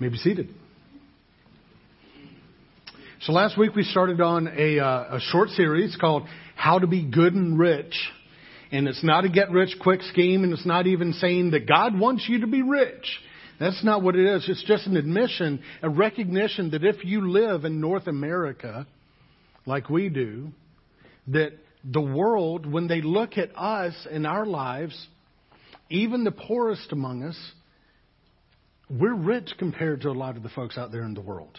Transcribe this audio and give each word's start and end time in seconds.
may 0.00 0.08
be 0.08 0.16
seated. 0.18 0.48
So 3.22 3.32
last 3.32 3.58
week 3.58 3.74
we 3.74 3.82
started 3.82 4.20
on 4.20 4.46
a, 4.46 4.78
uh, 4.78 5.16
a 5.16 5.20
short 5.20 5.48
series 5.50 5.96
called 5.96 6.24
How 6.54 6.78
to 6.78 6.86
Be 6.86 7.02
Good 7.02 7.34
and 7.34 7.58
Rich. 7.58 7.94
And 8.70 8.88
it's 8.88 9.02
not 9.02 9.24
a 9.24 9.28
get 9.28 9.50
rich 9.50 9.76
quick 9.80 10.02
scheme 10.02 10.44
and 10.44 10.52
it's 10.52 10.66
not 10.66 10.86
even 10.86 11.12
saying 11.14 11.52
that 11.52 11.66
God 11.66 11.98
wants 11.98 12.26
you 12.28 12.40
to 12.40 12.46
be 12.46 12.62
rich. 12.62 13.06
That's 13.58 13.82
not 13.82 14.02
what 14.02 14.16
it 14.16 14.26
is. 14.26 14.44
It's 14.48 14.64
just 14.64 14.86
an 14.86 14.96
admission, 14.96 15.62
a 15.82 15.88
recognition 15.88 16.70
that 16.72 16.84
if 16.84 17.04
you 17.04 17.30
live 17.30 17.64
in 17.64 17.80
North 17.80 18.06
America, 18.06 18.86
like 19.64 19.88
we 19.88 20.10
do, 20.10 20.48
that 21.28 21.52
the 21.82 22.02
world, 22.02 22.70
when 22.70 22.86
they 22.86 23.00
look 23.00 23.38
at 23.38 23.56
us 23.56 23.94
and 24.10 24.26
our 24.26 24.44
lives, 24.44 25.06
even 25.88 26.24
the 26.24 26.32
poorest 26.32 26.92
among 26.92 27.22
us, 27.22 27.38
we're 28.88 29.14
rich 29.14 29.52
compared 29.58 30.02
to 30.02 30.10
a 30.10 30.12
lot 30.12 30.36
of 30.36 30.42
the 30.42 30.48
folks 30.50 30.78
out 30.78 30.92
there 30.92 31.02
in 31.02 31.14
the 31.14 31.20
world. 31.20 31.58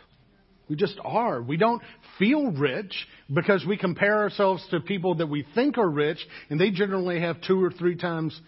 We 0.69 0.75
just 0.75 0.99
are. 1.03 1.41
We 1.41 1.57
don't 1.57 1.81
feel 2.19 2.51
rich 2.51 2.93
because 3.33 3.65
we 3.65 3.77
compare 3.77 4.17
ourselves 4.17 4.65
to 4.71 4.79
people 4.79 5.15
that 5.15 5.27
we 5.27 5.45
think 5.55 5.77
are 5.77 5.89
rich, 5.89 6.19
and 6.49 6.59
they 6.59 6.71
generally 6.71 7.21
have 7.21 7.41
two 7.41 7.63
or 7.63 7.71
three 7.71 7.95
times 7.95 8.39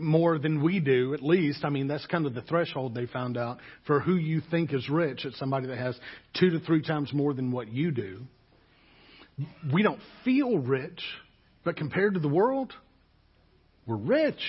more 0.00 0.38
than 0.38 0.62
we 0.62 0.80
do, 0.80 1.12
at 1.12 1.22
least. 1.22 1.64
I 1.64 1.68
mean, 1.68 1.88
that's 1.88 2.06
kind 2.06 2.26
of 2.26 2.34
the 2.34 2.42
threshold 2.42 2.94
they 2.94 3.06
found 3.06 3.36
out 3.36 3.58
for 3.86 4.00
who 4.00 4.16
you 4.16 4.40
think 4.50 4.72
is 4.72 4.88
rich. 4.88 5.24
It's 5.24 5.38
somebody 5.38 5.66
that 5.66 5.78
has 5.78 5.98
two 6.38 6.50
to 6.50 6.60
three 6.60 6.82
times 6.82 7.12
more 7.12 7.34
than 7.34 7.52
what 7.52 7.68
you 7.68 7.90
do. 7.90 8.22
We 9.72 9.82
don't 9.82 10.00
feel 10.24 10.58
rich, 10.58 11.02
but 11.64 11.76
compared 11.76 12.14
to 12.14 12.20
the 12.20 12.28
world, 12.28 12.72
we're 13.86 13.96
rich. 13.96 14.40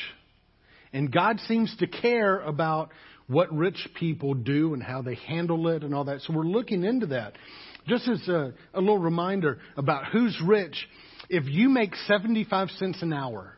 And 0.94 1.12
God 1.12 1.40
seems 1.42 1.76
to 1.78 1.88
care 1.88 2.40
about 2.40 2.92
what 3.28 3.54
rich 3.54 3.88
people 4.00 4.34
do 4.34 4.74
and 4.74 4.84
how 4.84 5.02
they 5.02 5.16
handle 5.16 5.68
it 5.70 5.84
and 5.84 5.94
all 5.94 6.06
that. 6.06 6.22
So 6.22 6.34
we're 6.34 6.44
looking 6.44 6.84
into 6.84 7.08
that. 7.08 7.34
Just 7.88 8.08
as 8.08 8.28
a, 8.28 8.54
a 8.74 8.80
little 8.80 9.00
reminder 9.00 9.60
about 9.76 10.06
who's 10.12 10.40
rich, 10.46 10.76
if 11.30 11.46
you 11.48 11.70
make 11.70 11.96
75 12.08 12.70
cents 12.72 13.02
an 13.02 13.14
hour, 13.14 13.58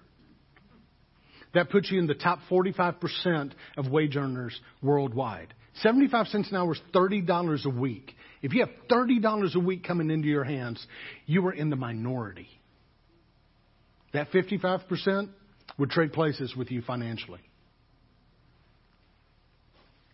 that 1.53 1.69
puts 1.69 1.89
you 1.89 1.99
in 1.99 2.07
the 2.07 2.15
top 2.15 2.39
45% 2.49 3.53
of 3.77 3.89
wage 3.89 4.15
earners 4.15 4.59
worldwide. 4.81 5.53
75 5.81 6.27
cents 6.27 6.49
an 6.51 6.57
hour 6.57 6.73
is 6.73 6.81
$30 6.93 7.65
a 7.65 7.69
week. 7.69 8.13
If 8.41 8.53
you 8.53 8.61
have 8.61 8.69
$30 8.89 9.55
a 9.55 9.59
week 9.59 9.83
coming 9.83 10.09
into 10.11 10.27
your 10.27 10.43
hands, 10.43 10.85
you 11.25 11.45
are 11.47 11.53
in 11.53 11.69
the 11.69 11.75
minority. 11.75 12.47
That 14.13 14.31
55% 14.31 15.29
would 15.77 15.89
trade 15.89 16.13
places 16.13 16.55
with 16.55 16.71
you 16.71 16.81
financially. 16.81 17.41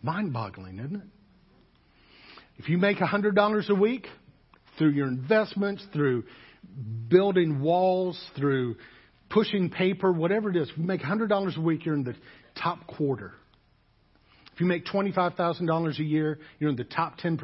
Mind 0.02 0.32
boggling, 0.32 0.78
isn't 0.78 0.96
it? 0.96 1.08
If 2.58 2.68
you 2.68 2.78
make 2.78 2.98
$100 2.98 3.68
a 3.68 3.74
week 3.74 4.06
through 4.78 4.90
your 4.90 5.08
investments, 5.08 5.84
through 5.92 6.24
building 7.08 7.60
walls, 7.60 8.20
through 8.36 8.76
pushing 9.30 9.70
paper, 9.70 10.12
whatever 10.12 10.50
it 10.50 10.56
is, 10.56 10.68
if 10.70 10.76
you 10.76 10.84
make 10.84 11.00
$100 11.00 11.56
a 11.56 11.60
week, 11.60 11.86
you're 11.86 11.94
in 11.94 12.04
the 12.04 12.14
top 12.60 12.86
quarter. 12.86 13.32
If 14.54 14.60
you 14.60 14.66
make 14.66 14.84
$25,000 14.84 15.98
a 15.98 16.02
year, 16.02 16.38
you're 16.58 16.70
in 16.70 16.76
the 16.76 16.84
top 16.84 17.18
10%. 17.18 17.38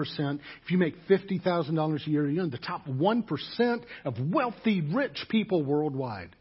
If 0.65 0.70
you 0.70 0.77
make 0.77 0.95
$50,000 1.09 2.06
a 2.06 2.11
year, 2.11 2.28
you're 2.28 2.45
in 2.45 2.50
the 2.50 2.59
top 2.59 2.87
1% 2.87 3.83
of 4.05 4.15
wealthy, 4.31 4.83
rich 4.83 5.25
people 5.31 5.65
worldwide. 5.65 6.37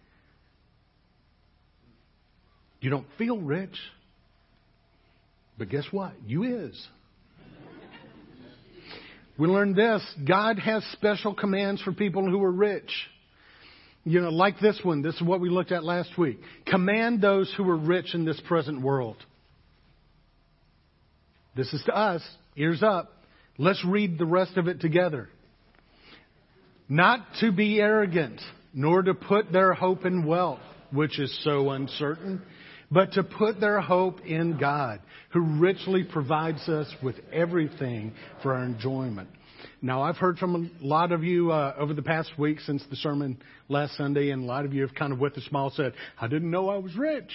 You 2.81 2.89
don't 2.89 3.07
feel 3.17 3.37
rich. 3.39 3.75
But 5.58 5.69
guess 5.69 5.86
what? 5.91 6.13
You 6.25 6.44
is. 6.67 6.88
We 9.38 9.47
learned 9.47 9.75
this. 9.75 10.03
God 10.27 10.58
has 10.59 10.83
special 10.94 11.33
commands 11.33 11.81
for 11.81 11.91
people 11.91 12.27
who 12.30 12.44
are 12.44 12.52
rich. 12.52 12.91
You 14.04 14.21
know, 14.21 14.30
like 14.30 14.59
this 14.59 14.80
one. 14.83 15.02
This 15.02 15.15
is 15.15 15.21
what 15.21 15.39
we 15.39 15.49
looked 15.49 15.71
at 15.71 15.83
last 15.83 16.17
week. 16.17 16.39
Command 16.65 17.21
those 17.21 17.54
who 17.55 17.70
are 17.70 17.77
rich 17.77 18.15
in 18.15 18.26
this 18.26 18.42
present 18.48 18.81
world. 18.81 19.17
This 21.55 21.71
is 21.73 21.83
to 21.86 21.95
us. 21.95 22.23
Ears 22.55 22.81
up. 22.81 23.14
Let's 23.58 23.83
read 23.86 24.17
the 24.17 24.26
rest 24.26 24.58
of 24.58 24.67
it 24.67 24.80
together. 24.80 25.30
Not 26.89 27.20
to 27.42 27.52
be 27.52 27.80
arrogant, 27.81 28.39
nor 28.73 29.02
to 29.02 29.14
put 29.14 29.52
their 29.52 29.73
hope 29.73 30.05
in 30.05 30.26
wealth, 30.26 30.61
which 30.92 31.20
is 31.20 31.43
so 31.43 31.71
uncertain 31.71 32.42
but 32.89 33.14
to 33.14 33.23
put 33.23 33.59
their 33.59 33.81
hope 33.81 34.21
in 34.25 34.58
God, 34.58 34.99
who 35.31 35.42
richly 35.42 36.03
provides 36.03 36.67
us 36.70 36.93
with 37.03 37.15
everything 37.31 38.14
for 38.42 38.53
our 38.53 38.64
enjoyment. 38.64 39.30
Now, 39.81 40.02
I've 40.03 40.17
heard 40.17 40.37
from 40.37 40.71
a 40.81 40.86
lot 40.86 41.11
of 41.11 41.23
you 41.23 41.52
uh, 41.52 41.75
over 41.77 41.93
the 41.93 42.02
past 42.02 42.31
week 42.37 42.59
since 42.61 42.83
the 42.89 42.95
sermon 42.95 43.42
last 43.70 43.95
Sunday, 43.98 44.30
and 44.30 44.43
a 44.43 44.45
lot 44.45 44.65
of 44.65 44.73
you 44.73 44.81
have 44.83 44.95
kind 44.95 45.14
of 45.14 45.20
with 45.20 45.36
a 45.37 45.42
smile 45.42 45.71
said, 45.75 45.93
"I 46.20 46.27
didn't 46.27 46.49
know 46.49 46.70
I 46.70 46.77
was 46.77 46.95
rich." 46.95 47.31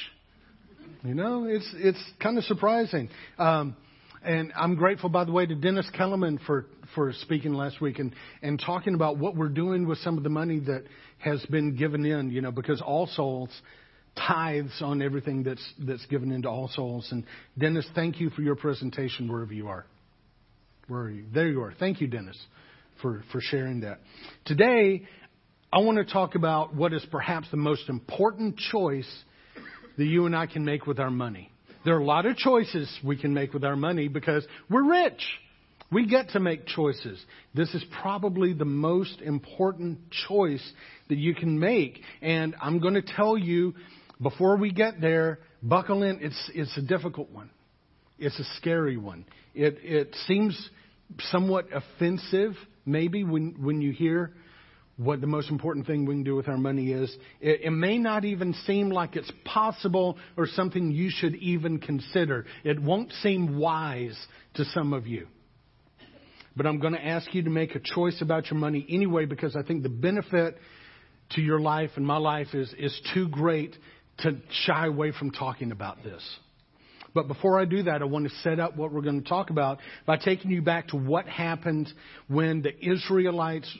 You 1.04 1.14
know, 1.14 1.44
it's 1.44 1.68
it's 1.74 2.02
kind 2.20 2.38
of 2.38 2.44
surprising. 2.44 3.08
Um, 3.38 3.76
and 4.24 4.52
I'm 4.54 4.76
grateful, 4.76 5.08
by 5.08 5.24
the 5.24 5.32
way, 5.32 5.46
to 5.46 5.54
Dennis 5.54 5.88
Kellerman 5.90 6.38
for 6.46 6.66
for 6.94 7.12
speaking 7.12 7.54
last 7.54 7.80
week 7.80 7.98
and 7.98 8.14
and 8.40 8.60
talking 8.60 8.94
about 8.94 9.18
what 9.18 9.36
we're 9.36 9.48
doing 9.48 9.86
with 9.86 9.98
some 9.98 10.16
of 10.16 10.22
the 10.22 10.30
money 10.30 10.60
that 10.60 10.84
has 11.18 11.44
been 11.46 11.76
given 11.76 12.04
in. 12.04 12.30
You 12.30 12.40
know, 12.40 12.52
because 12.52 12.80
All 12.80 13.06
Souls 13.08 13.50
tithes 14.16 14.80
on 14.80 15.02
everything 15.02 15.42
that's 15.42 15.72
that's 15.86 16.04
given 16.06 16.32
into 16.32 16.48
all 16.48 16.68
souls. 16.68 17.08
And 17.10 17.24
Dennis, 17.58 17.86
thank 17.94 18.20
you 18.20 18.30
for 18.30 18.42
your 18.42 18.56
presentation 18.56 19.30
wherever 19.30 19.52
you 19.52 19.68
are. 19.68 19.86
Where 20.88 21.02
are 21.02 21.10
you? 21.10 21.24
There 21.32 21.48
you 21.48 21.62
are. 21.62 21.72
Thank 21.78 22.00
you, 22.00 22.06
Dennis, 22.06 22.38
for, 23.00 23.22
for 23.30 23.40
sharing 23.40 23.80
that. 23.80 24.00
Today, 24.44 25.06
I 25.72 25.78
want 25.78 25.98
to 25.98 26.12
talk 26.12 26.34
about 26.34 26.74
what 26.74 26.92
is 26.92 27.04
perhaps 27.10 27.48
the 27.50 27.56
most 27.56 27.88
important 27.88 28.58
choice 28.58 29.08
that 29.96 30.04
you 30.04 30.26
and 30.26 30.34
I 30.36 30.46
can 30.46 30.64
make 30.64 30.86
with 30.86 30.98
our 30.98 31.10
money. 31.10 31.50
There 31.84 31.94
are 31.94 32.00
a 32.00 32.04
lot 32.04 32.26
of 32.26 32.36
choices 32.36 32.90
we 33.04 33.16
can 33.16 33.32
make 33.32 33.54
with 33.54 33.64
our 33.64 33.76
money 33.76 34.08
because 34.08 34.46
we're 34.68 34.84
rich. 34.84 35.22
We 35.90 36.06
get 36.06 36.30
to 36.30 36.40
make 36.40 36.66
choices. 36.66 37.22
This 37.54 37.72
is 37.74 37.84
probably 38.00 38.54
the 38.54 38.64
most 38.64 39.20
important 39.20 39.98
choice 40.26 40.72
that 41.08 41.18
you 41.18 41.34
can 41.34 41.58
make. 41.58 42.00
And 42.22 42.54
I'm 42.60 42.78
going 42.78 42.94
to 42.94 43.02
tell 43.02 43.36
you 43.36 43.74
before 44.22 44.56
we 44.56 44.72
get 44.72 45.00
there, 45.00 45.40
buckle 45.62 46.02
in. 46.02 46.20
It's, 46.20 46.50
it's 46.54 46.76
a 46.76 46.82
difficult 46.82 47.30
one. 47.30 47.50
It's 48.18 48.38
a 48.38 48.44
scary 48.56 48.96
one. 48.96 49.24
It, 49.54 49.78
it 49.82 50.16
seems 50.26 50.70
somewhat 51.30 51.66
offensive, 51.72 52.52
maybe, 52.86 53.24
when, 53.24 53.56
when 53.60 53.80
you 53.80 53.92
hear 53.92 54.32
what 54.96 55.20
the 55.20 55.26
most 55.26 55.50
important 55.50 55.86
thing 55.86 56.04
we 56.04 56.14
can 56.14 56.22
do 56.22 56.36
with 56.36 56.48
our 56.48 56.56
money 56.56 56.92
is. 56.92 57.14
It, 57.40 57.62
it, 57.64 57.70
may 57.70 57.98
not 57.98 58.24
even 58.24 58.54
seem 58.66 58.90
like 58.90 59.16
it's 59.16 59.30
possible 59.44 60.18
or 60.36 60.46
something 60.46 60.92
you 60.92 61.10
should 61.10 61.34
even 61.36 61.78
consider. 61.78 62.46
It 62.62 62.80
won't 62.80 63.10
seem 63.22 63.58
wise 63.58 64.18
to 64.54 64.64
some 64.66 64.92
of 64.92 65.06
you. 65.06 65.26
But 66.54 66.66
I'm 66.66 66.78
going 66.78 66.92
to 66.92 67.04
ask 67.04 67.34
you 67.34 67.42
to 67.42 67.50
make 67.50 67.74
a 67.74 67.80
choice 67.80 68.20
about 68.20 68.50
your 68.50 68.60
money 68.60 68.86
anyway 68.88 69.24
because 69.24 69.56
I 69.56 69.62
think 69.62 69.82
the 69.82 69.88
benefit 69.88 70.58
to 71.30 71.40
your 71.40 71.60
life 71.60 71.90
and 71.96 72.06
my 72.06 72.18
life 72.18 72.48
is, 72.52 72.72
is 72.78 72.98
too 73.14 73.28
great 73.28 73.74
to 74.22 74.38
shy 74.64 74.86
away 74.86 75.12
from 75.12 75.30
talking 75.30 75.72
about 75.72 76.02
this. 76.02 76.22
But 77.14 77.28
before 77.28 77.60
I 77.60 77.66
do 77.66 77.82
that, 77.84 78.00
I 78.00 78.04
want 78.06 78.28
to 78.28 78.34
set 78.42 78.58
up 78.58 78.76
what 78.76 78.92
we're 78.92 79.02
going 79.02 79.22
to 79.22 79.28
talk 79.28 79.50
about 79.50 79.78
by 80.06 80.16
taking 80.16 80.50
you 80.50 80.62
back 80.62 80.88
to 80.88 80.96
what 80.96 81.26
happened 81.26 81.92
when 82.28 82.62
the 82.62 82.72
Israelites 82.84 83.70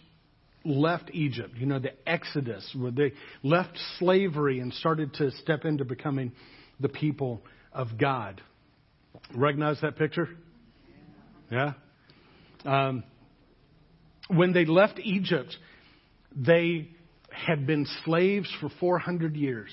left 0.65 1.11
Egypt. 1.13 1.55
You 1.57 1.67
know, 1.67 1.79
the 1.79 1.93
Exodus, 2.07 2.69
where 2.77 2.91
they 2.91 3.13
left 3.43 3.79
slavery 3.99 4.61
and 4.61 4.73
started 4.75 5.15
to 5.15 5.31
step 5.33 5.65
into 5.65 5.85
becoming 5.85 6.33
the 6.79 6.89
people 6.89 7.43
of 7.73 7.99
God. 7.99 8.43
Recognize 9.35 9.81
that 9.81 9.97
picture? 9.97 10.29
Yeah? 11.51 11.73
Um, 12.65 13.05
when 14.29 14.53
they 14.53 14.65
left 14.65 14.99
Egypt, 14.99 15.57
they 16.35 16.89
had 17.31 17.67
been 17.67 17.87
slaves 18.05 18.51
for 18.61 18.71
400 18.81 19.37
years. 19.37 19.71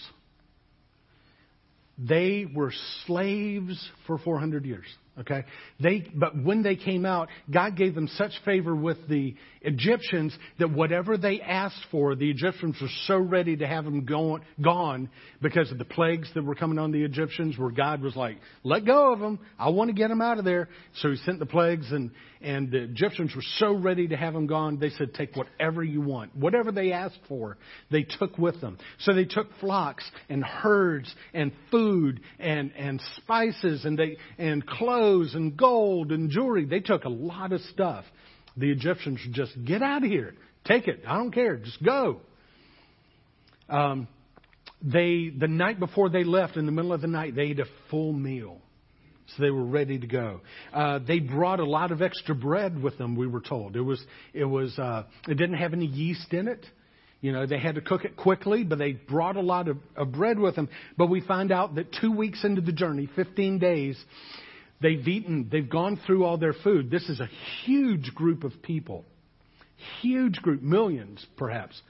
They 2.00 2.46
were 2.46 2.72
slaves 3.06 3.90
for 4.08 4.18
400 4.18 4.66
years. 4.66 4.86
Okay? 5.20 5.44
They, 5.82 6.06
but 6.16 6.42
when 6.42 6.64
they 6.64 6.76
came 6.76 7.06
out, 7.06 7.28
God 7.52 7.76
gave 7.76 7.96
them 7.96 8.08
such 8.16 8.32
favor 8.46 8.76
with 8.76 8.98
the 9.10 9.36
Egyptians 9.62 10.38
that 10.60 10.72
whatever 10.72 11.18
they 11.18 11.42
asked 11.42 11.86
for, 11.92 12.16
the 12.16 12.30
Egyptians 12.30 12.78
were 12.82 12.88
so 13.06 13.18
ready 13.18 13.58
to 13.58 13.68
have 13.68 13.84
them 13.84 14.06
go, 14.06 14.40
gone 14.62 15.10
because 15.42 15.72
of 15.72 15.78
the 15.78 15.86
plagues 15.86 16.30
that 16.36 16.44
were 16.44 16.56
coming 16.56 16.80
on 16.80 16.92
the 16.92 17.04
Egyptians, 17.04 17.58
where 17.58 17.72
God 17.72 18.02
was 18.02 18.16
like, 18.16 18.38
let 18.64 18.86
go 18.86 19.12
of 19.12 19.20
them. 19.20 19.40
I 19.58 19.70
want 19.70 19.90
to 19.90 19.94
get 19.94 20.08
them 20.08 20.22
out 20.22 20.40
of 20.40 20.46
there. 20.46 20.70
So 21.02 21.10
he 21.10 21.18
sent 21.18 21.40
the 21.40 21.46
plagues, 21.46 21.92
and, 21.92 22.12
and 22.42 22.72
the 22.72 22.84
Egyptians 22.84 23.36
were 23.36 23.44
so 23.58 23.74
ready 23.74 24.08
to 24.08 24.16
have 24.16 24.34
them 24.34 24.48
gone, 24.48 24.80
they 24.80 24.92
said, 24.92 25.14
take 25.14 25.36
whatever 25.36 25.84
you 25.84 26.00
want. 26.00 26.34
Whatever 26.34 26.72
they 26.72 26.94
asked 26.94 27.20
for, 27.28 27.58
they 27.92 28.04
took 28.04 28.38
with 28.38 28.62
them. 28.62 28.78
So 29.00 29.14
they 29.14 29.26
took 29.26 29.48
flocks 29.60 30.10
and 30.30 30.44
herds 30.46 31.14
and 31.34 31.52
food 31.72 31.80
food 31.90 32.22
and, 32.40 32.72
and 32.78 33.02
spices 33.18 33.86
and 33.86 33.98
they, 33.98 34.18
and 34.38 34.66
clothes 34.66 34.99
and 35.00 35.56
gold 35.58 36.12
and 36.12 36.30
jewelry. 36.30 36.66
They 36.66 36.80
took 36.80 37.06
a 37.06 37.10
lot 37.10 37.52
of 37.52 37.62
stuff. 37.62 38.06
The 38.58 38.72
Egyptians 38.72 39.20
just 39.32 39.54
get 39.66 39.82
out 39.82 40.04
of 40.04 40.10
here. 40.10 40.34
Take 40.66 40.88
it. 40.88 41.04
I 41.08 41.18
don't 41.18 41.32
care. 41.32 41.58
Just 41.58 41.84
go. 41.84 42.22
Um, 43.70 44.08
they, 44.82 45.32
the 45.38 45.48
night 45.48 45.80
before 45.80 46.10
they 46.10 46.24
left, 46.24 46.58
in 46.58 46.66
the 46.66 46.72
middle 46.72 46.94
of 46.94 47.02
the 47.02 47.08
night, 47.08 47.36
they 47.36 47.44
ate 47.44 47.60
a 47.60 47.66
full 47.90 48.14
meal. 48.14 48.60
So 49.36 49.44
they 49.44 49.52
were 49.52 49.64
ready 49.64 50.00
to 50.00 50.08
go. 50.08 50.42
Uh, 50.74 51.00
they 51.00 51.20
brought 51.20 51.60
a 51.60 51.66
lot 51.66 51.92
of 51.92 52.02
extra 52.02 52.34
bread 52.34 52.82
with 52.82 52.98
them. 52.98 53.16
We 53.16 53.28
were 53.28 53.42
told 53.42 53.76
it 53.76 53.82
was 53.82 54.04
it 54.34 54.46
was 54.46 54.78
uh, 54.80 55.04
it 55.28 55.36
didn't 55.36 55.58
have 55.58 55.74
any 55.74 55.86
yeast 55.86 56.34
in 56.34 56.48
it. 56.48 56.66
You 57.22 57.34
know, 57.34 57.46
they 57.46 57.60
had 57.60 57.76
to 57.76 57.82
cook 57.82 58.06
it 58.06 58.16
quickly, 58.16 58.64
but 58.64 58.80
they 58.80 58.94
brought 58.94 59.36
a 59.36 59.42
lot 59.42 59.68
of, 59.68 59.78
of 59.96 60.14
bread 60.14 60.40
with 60.40 60.56
them. 60.56 60.70
But 60.98 61.08
we 61.08 61.20
find 61.22 61.52
out 61.52 61.76
that 61.76 61.94
two 62.00 62.12
weeks 62.12 62.44
into 62.44 62.62
the 62.62 62.72
journey, 62.72 63.10
15 63.16 63.60
days, 63.60 64.02
they've 64.82 65.08
eaten, 65.08 65.50
they've 65.52 65.70
gone 65.70 66.00
through 66.06 66.26
all 66.26 66.38
their 66.38 66.54
food. 66.54 66.90
This 66.90 67.08
is 67.10 67.20
a 67.20 67.30
huge 67.66 68.14
group 68.16 68.44
of 68.44 68.62
people, 68.62 69.06
huge 70.02 70.38
group, 70.42 70.62
millions 70.62 71.26
perhaps 71.38 71.82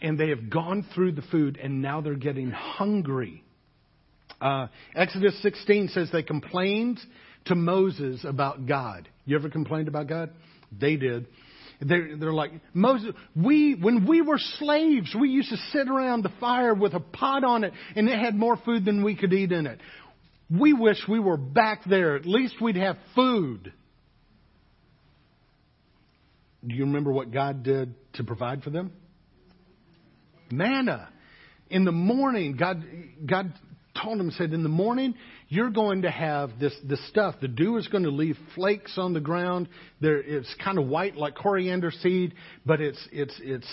and 0.00 0.18
they 0.18 0.28
have 0.28 0.50
gone 0.50 0.86
through 0.94 1.12
the 1.12 1.22
food 1.22 1.58
and 1.62 1.80
now 1.80 2.00
they're 2.00 2.14
getting 2.14 2.50
hungry. 2.50 3.42
Uh, 4.40 4.66
Exodus 4.94 5.40
16 5.42 5.88
says 5.88 6.10
they 6.12 6.22
complained 6.22 7.00
to 7.46 7.54
Moses 7.54 8.24
about 8.24 8.66
God. 8.66 9.08
You 9.24 9.36
ever 9.36 9.48
complained 9.48 9.88
about 9.88 10.08
God? 10.08 10.30
They 10.78 10.96
did. 10.96 11.26
They're, 11.80 12.16
they're 12.16 12.32
like, 12.32 12.52
Moses, 12.74 13.12
we, 13.34 13.74
when 13.74 14.06
we 14.06 14.22
were 14.22 14.38
slaves, 14.58 15.14
we 15.18 15.28
used 15.28 15.50
to 15.50 15.56
sit 15.72 15.88
around 15.88 16.22
the 16.22 16.32
fire 16.40 16.74
with 16.74 16.94
a 16.94 17.00
pot 17.00 17.44
on 17.44 17.64
it 17.64 17.72
and 17.94 18.08
it 18.08 18.18
had 18.18 18.34
more 18.34 18.56
food 18.56 18.84
than 18.84 19.04
we 19.04 19.14
could 19.14 19.32
eat 19.32 19.52
in 19.52 19.66
it. 19.66 19.80
We 20.50 20.72
wish 20.72 20.98
we 21.08 21.18
were 21.18 21.36
back 21.36 21.82
there. 21.84 22.16
At 22.16 22.26
least 22.26 22.60
we'd 22.60 22.76
have 22.76 22.96
food. 23.14 23.72
Do 26.66 26.74
you 26.74 26.84
remember 26.84 27.12
what 27.12 27.32
God 27.32 27.62
did 27.62 27.94
to 28.14 28.24
provide 28.24 28.62
for 28.62 28.70
them? 28.70 28.92
manna. 30.50 31.08
In 31.70 31.84
the 31.84 31.92
morning, 31.92 32.56
God, 32.56 32.84
God 33.24 33.52
told 34.00 34.20
him, 34.20 34.30
said, 34.30 34.52
in 34.52 34.62
the 34.62 34.68
morning, 34.68 35.14
you're 35.48 35.70
going 35.70 36.02
to 36.02 36.10
have 36.10 36.58
this, 36.60 36.74
this 36.84 37.04
stuff. 37.08 37.36
The 37.40 37.48
dew 37.48 37.76
is 37.76 37.88
going 37.88 38.04
to 38.04 38.10
leave 38.10 38.36
flakes 38.54 38.98
on 38.98 39.14
the 39.14 39.20
ground. 39.20 39.68
There, 40.00 40.18
it's 40.18 40.52
kind 40.62 40.78
of 40.78 40.86
white 40.86 41.16
like 41.16 41.34
coriander 41.34 41.90
seed, 41.90 42.34
but 42.64 42.80
it's, 42.80 43.08
it's, 43.10 43.34
it's, 43.42 43.66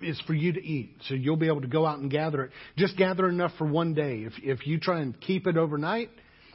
it's 0.00 0.20
for 0.22 0.34
you 0.34 0.52
to 0.52 0.62
eat. 0.62 0.96
So 1.08 1.14
you'll 1.14 1.36
be 1.36 1.46
able 1.46 1.60
to 1.62 1.68
go 1.68 1.86
out 1.86 1.98
and 1.98 2.10
gather 2.10 2.44
it. 2.44 2.50
Just 2.76 2.96
gather 2.96 3.28
enough 3.28 3.52
for 3.58 3.66
one 3.66 3.94
day. 3.94 4.24
If, 4.26 4.32
if 4.42 4.66
you 4.66 4.78
try 4.78 5.00
and 5.00 5.18
keep 5.20 5.46
it 5.46 5.56
overnight, 5.56 6.10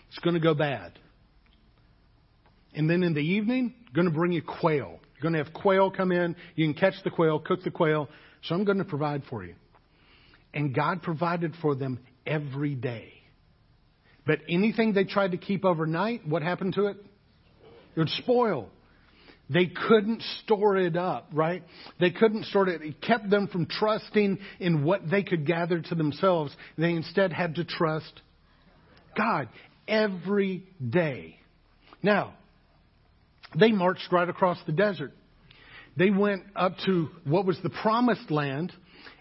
it's 0.09 0.19
going 0.19 0.35
to 0.35 0.39
go 0.39 0.53
bad. 0.53 0.93
And 2.73 2.89
then 2.89 3.03
in 3.03 3.13
the 3.13 3.21
evening, 3.21 3.73
going 3.93 4.07
to 4.07 4.13
bring 4.13 4.31
you 4.31 4.41
quail. 4.41 4.99
You're 5.15 5.21
going 5.21 5.33
to 5.33 5.43
have 5.43 5.53
quail 5.53 5.91
come 5.91 6.11
in. 6.11 6.35
You 6.55 6.65
can 6.65 6.73
catch 6.73 6.95
the 7.03 7.09
quail, 7.09 7.39
cook 7.39 7.63
the 7.63 7.71
quail, 7.71 8.09
so 8.43 8.55
I'm 8.55 8.63
going 8.63 8.77
to 8.77 8.85
provide 8.85 9.23
for 9.29 9.43
you. 9.43 9.55
And 10.53 10.73
God 10.73 11.01
provided 11.01 11.53
for 11.61 11.75
them 11.75 11.99
every 12.25 12.75
day. 12.75 13.13
But 14.25 14.39
anything 14.47 14.93
they 14.93 15.03
tried 15.03 15.31
to 15.31 15.37
keep 15.37 15.65
overnight, 15.65 16.27
what 16.27 16.41
happened 16.41 16.75
to 16.75 16.87
it? 16.87 16.97
It 17.95 17.99
would 17.99 18.09
spoil. 18.09 18.69
They 19.49 19.65
couldn't 19.65 20.21
store 20.43 20.77
it 20.77 20.95
up, 20.95 21.29
right? 21.33 21.63
They 21.99 22.11
couldn't 22.11 22.45
store 22.45 22.69
it. 22.69 22.81
It 22.81 23.01
kept 23.01 23.29
them 23.29 23.47
from 23.47 23.65
trusting 23.65 24.37
in 24.59 24.83
what 24.83 25.09
they 25.09 25.23
could 25.23 25.47
gather 25.47 25.81
to 25.81 25.95
themselves. 25.95 26.55
They 26.77 26.91
instead 26.91 27.33
had 27.33 27.55
to 27.55 27.63
trust 27.63 28.21
God 29.17 29.49
every 29.87 30.65
day. 30.87 31.39
Now, 32.03 32.35
they 33.57 33.71
marched 33.71 34.11
right 34.11 34.29
across 34.29 34.59
the 34.67 34.71
desert 34.71 35.13
they 35.99 36.09
went 36.09 36.43
up 36.55 36.75
to 36.85 37.09
what 37.25 37.45
was 37.45 37.59
the 37.61 37.69
promised 37.69 38.31
land, 38.31 38.71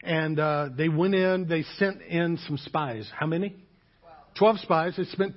and 0.05 0.39
uh, 0.39 0.69
they 0.77 0.89
went 0.89 1.15
in. 1.15 1.49
They 1.49 1.65
sent 1.77 2.03
in 2.03 2.39
some 2.47 2.57
spies. 2.57 3.11
How 3.19 3.27
many? 3.27 3.57
Twelve 4.39 4.59
spies. 4.61 4.95
They 4.97 5.05
spent 5.05 5.35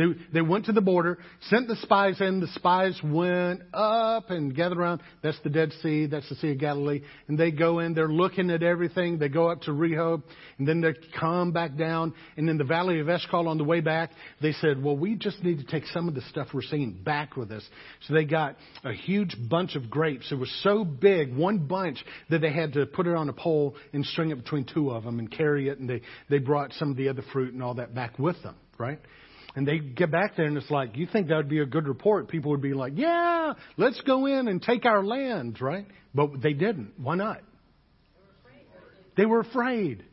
they, 0.00 0.06
they 0.32 0.40
went 0.40 0.64
to 0.64 0.72
the 0.72 0.80
border, 0.80 1.18
sent 1.50 1.68
the 1.68 1.76
spies 1.76 2.22
in. 2.22 2.40
The 2.40 2.46
spies 2.54 2.98
went 3.04 3.60
up 3.74 4.30
and 4.30 4.56
gathered 4.56 4.78
around. 4.78 5.02
That's 5.22 5.38
the 5.44 5.50
Dead 5.50 5.72
Sea. 5.82 6.06
That's 6.06 6.26
the 6.30 6.36
Sea 6.36 6.52
of 6.52 6.58
Galilee. 6.58 7.02
And 7.28 7.38
they 7.38 7.50
go 7.50 7.80
in. 7.80 7.92
They're 7.92 8.08
looking 8.08 8.50
at 8.50 8.62
everything. 8.62 9.18
They 9.18 9.28
go 9.28 9.48
up 9.50 9.60
to 9.62 9.72
Rehob, 9.72 10.22
and 10.56 10.66
then 10.66 10.80
they 10.80 10.94
come 11.18 11.52
back 11.52 11.76
down. 11.76 12.14
And 12.38 12.48
in 12.48 12.56
the 12.56 12.64
Valley 12.64 12.98
of 13.00 13.10
Eshcol 13.10 13.46
on 13.46 13.58
the 13.58 13.64
way 13.64 13.82
back, 13.82 14.12
they 14.40 14.52
said, 14.52 14.82
well, 14.82 14.96
we 14.96 15.16
just 15.16 15.44
need 15.44 15.58
to 15.58 15.66
take 15.66 15.84
some 15.88 16.08
of 16.08 16.14
the 16.14 16.22
stuff 16.22 16.48
we're 16.54 16.62
seeing 16.62 16.92
back 16.92 17.36
with 17.36 17.52
us. 17.52 17.62
So 18.08 18.14
they 18.14 18.24
got 18.24 18.56
a 18.84 18.94
huge 18.94 19.36
bunch 19.50 19.76
of 19.76 19.90
grapes. 19.90 20.32
It 20.32 20.36
was 20.36 20.50
so 20.62 20.82
big, 20.82 21.36
one 21.36 21.58
bunch, 21.66 22.02
that 22.30 22.38
they 22.38 22.52
had 22.52 22.72
to 22.72 22.86
put 22.86 23.06
it 23.06 23.14
on 23.14 23.28
a 23.28 23.34
pole 23.34 23.76
and 23.92 24.06
string 24.06 24.30
it 24.30 24.36
between 24.36 24.64
two 24.64 24.92
of 24.92 25.04
them 25.04 25.18
and 25.18 25.30
carry 25.30 25.68
it. 25.68 25.78
And 25.78 25.90
they, 25.90 26.00
they 26.30 26.38
brought 26.38 26.72
some 26.72 26.90
of 26.90 26.96
the 26.96 27.10
other 27.10 27.22
fruit 27.34 27.52
and 27.52 27.62
all 27.62 27.74
that 27.74 27.94
back 27.94 28.18
with 28.18 28.42
them, 28.42 28.54
right? 28.78 28.98
And 29.56 29.66
they 29.66 29.78
get 29.78 30.10
back 30.10 30.36
there 30.36 30.46
and 30.46 30.56
it's 30.56 30.70
like, 30.70 30.96
you 30.96 31.06
think 31.06 31.28
that 31.28 31.36
would 31.36 31.48
be 31.48 31.58
a 31.58 31.66
good 31.66 31.88
report? 31.88 32.28
People 32.28 32.52
would 32.52 32.62
be 32.62 32.72
like, 32.72 32.92
yeah, 32.96 33.54
let's 33.76 34.00
go 34.02 34.26
in 34.26 34.46
and 34.48 34.62
take 34.62 34.84
our 34.84 35.04
land, 35.04 35.60
right? 35.60 35.86
But 36.14 36.40
they 36.40 36.52
didn't. 36.52 36.92
Why 36.98 37.16
not? 37.16 37.40
They 39.16 39.26
were 39.26 39.40
afraid. 39.40 40.04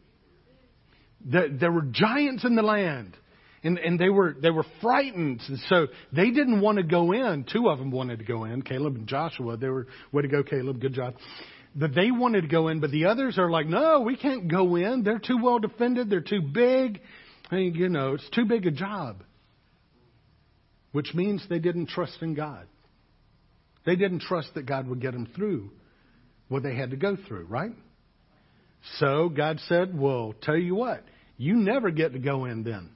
There 1.23 1.71
were 1.71 1.83
giants 1.83 2.45
in 2.45 2.55
the 2.55 2.63
land. 2.63 3.15
And, 3.63 3.77
and 3.79 3.99
they 3.99 4.09
were 4.09 4.35
they 4.39 4.51
were 4.51 4.65
frightened, 4.81 5.41
so 5.67 5.87
they 6.13 6.29
didn't 6.29 6.61
want 6.61 6.77
to 6.77 6.83
go 6.83 7.11
in. 7.11 7.43
Two 7.51 7.69
of 7.69 7.79
them 7.79 7.89
wanted 7.89 8.19
to 8.19 8.25
go 8.25 8.45
in, 8.45 8.61
Caleb 8.61 8.95
and 8.95 9.07
Joshua. 9.07 9.57
They 9.57 9.67
were 9.67 9.87
way 10.11 10.21
to 10.21 10.27
go, 10.27 10.43
Caleb, 10.43 10.79
good 10.79 10.93
job. 10.93 11.15
But 11.75 11.93
they 11.95 12.11
wanted 12.11 12.41
to 12.41 12.47
go 12.47 12.67
in, 12.67 12.79
but 12.79 12.91
the 12.91 13.05
others 13.05 13.37
are 13.39 13.49
like, 13.49 13.65
no, 13.65 14.01
we 14.01 14.15
can't 14.15 14.47
go 14.47 14.75
in. 14.75 15.03
They're 15.03 15.19
too 15.19 15.39
well 15.41 15.57
defended. 15.59 16.09
They're 16.09 16.21
too 16.21 16.41
big. 16.41 17.01
I 17.49 17.55
mean, 17.55 17.75
you 17.75 17.89
know, 17.89 18.13
it's 18.13 18.29
too 18.29 18.45
big 18.45 18.67
a 18.67 18.71
job 18.71 19.23
which 20.97 21.13
means 21.13 21.45
they 21.47 21.59
didn't 21.59 21.89
trust 21.89 22.17
in 22.23 22.33
God. 22.33 22.65
They 23.85 23.95
didn't 23.95 24.23
trust 24.23 24.55
that 24.55 24.65
God 24.65 24.87
would 24.87 24.99
get 24.99 25.13
them 25.13 25.27
through 25.35 25.69
what 26.47 26.63
they 26.63 26.75
had 26.75 26.89
to 26.89 26.97
go 26.97 27.15
through, 27.27 27.45
right? 27.45 27.69
So 28.97 29.29
God 29.29 29.59
said, 29.67 29.95
Well, 29.95 30.33
tell 30.41 30.57
you 30.57 30.73
what, 30.73 31.03
you 31.37 31.53
never 31.53 31.91
get 31.91 32.13
to 32.13 32.19
go 32.19 32.45
in 32.45 32.63
then. 32.63 32.89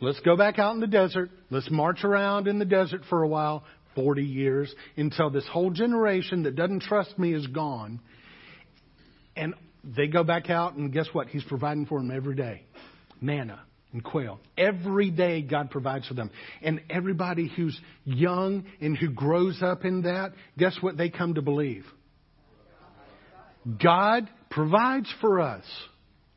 Let's 0.00 0.18
go 0.24 0.36
back 0.36 0.58
out 0.58 0.74
in 0.74 0.80
the 0.80 0.88
desert. 0.88 1.30
Let's 1.50 1.70
march 1.70 2.02
around 2.02 2.48
in 2.48 2.58
the 2.58 2.64
desert 2.64 3.02
for 3.08 3.22
a 3.22 3.28
while, 3.28 3.62
40 3.94 4.24
years, 4.24 4.74
until 4.96 5.30
this 5.30 5.46
whole 5.46 5.70
generation 5.70 6.42
that 6.42 6.56
doesn't 6.56 6.82
trust 6.82 7.16
me 7.16 7.32
is 7.32 7.46
gone. 7.46 8.00
And 9.36 9.54
they 9.84 10.08
go 10.08 10.24
back 10.24 10.50
out, 10.50 10.74
and 10.74 10.92
guess 10.92 11.06
what? 11.12 11.28
He's 11.28 11.44
providing 11.44 11.86
for 11.86 12.00
them 12.00 12.10
every 12.10 12.34
day 12.34 12.64
manna 13.20 13.60
and 13.92 14.02
quail. 14.02 14.40
Every 14.58 15.10
day 15.10 15.42
God 15.42 15.70
provides 15.70 16.06
for 16.06 16.14
them. 16.14 16.30
And 16.62 16.80
everybody 16.90 17.50
who's 17.54 17.78
young 18.04 18.64
and 18.80 18.96
who 18.96 19.10
grows 19.10 19.62
up 19.62 19.84
in 19.84 20.02
that, 20.02 20.32
guess 20.58 20.76
what 20.80 20.96
they 20.96 21.08
come 21.08 21.34
to 21.34 21.42
believe? 21.42 21.84
God 23.82 24.28
provides 24.50 25.12
for 25.20 25.40
us 25.40 25.64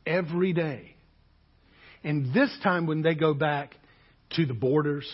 every 0.06 0.54
day. 0.54 0.96
And 2.04 2.34
this 2.34 2.56
time 2.64 2.88
when 2.88 3.02
they 3.02 3.14
go 3.14 3.34
back 3.34 3.76
to 4.32 4.46
the 4.46 4.54
borders 4.54 5.10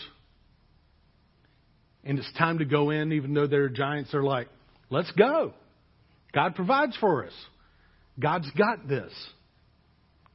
and 2.04 2.18
it's 2.18 2.32
time 2.38 2.58
to 2.58 2.64
go 2.64 2.90
in, 2.90 3.12
even 3.12 3.34
though 3.34 3.48
they're 3.48 3.68
giants, 3.68 4.12
they're 4.12 4.22
like, 4.22 4.48
let's 4.88 5.10
go. 5.12 5.52
God 6.32 6.54
provides 6.54 6.96
for 6.98 7.26
us. 7.26 7.32
God's 8.18 8.50
got 8.52 8.88
this. 8.88 9.12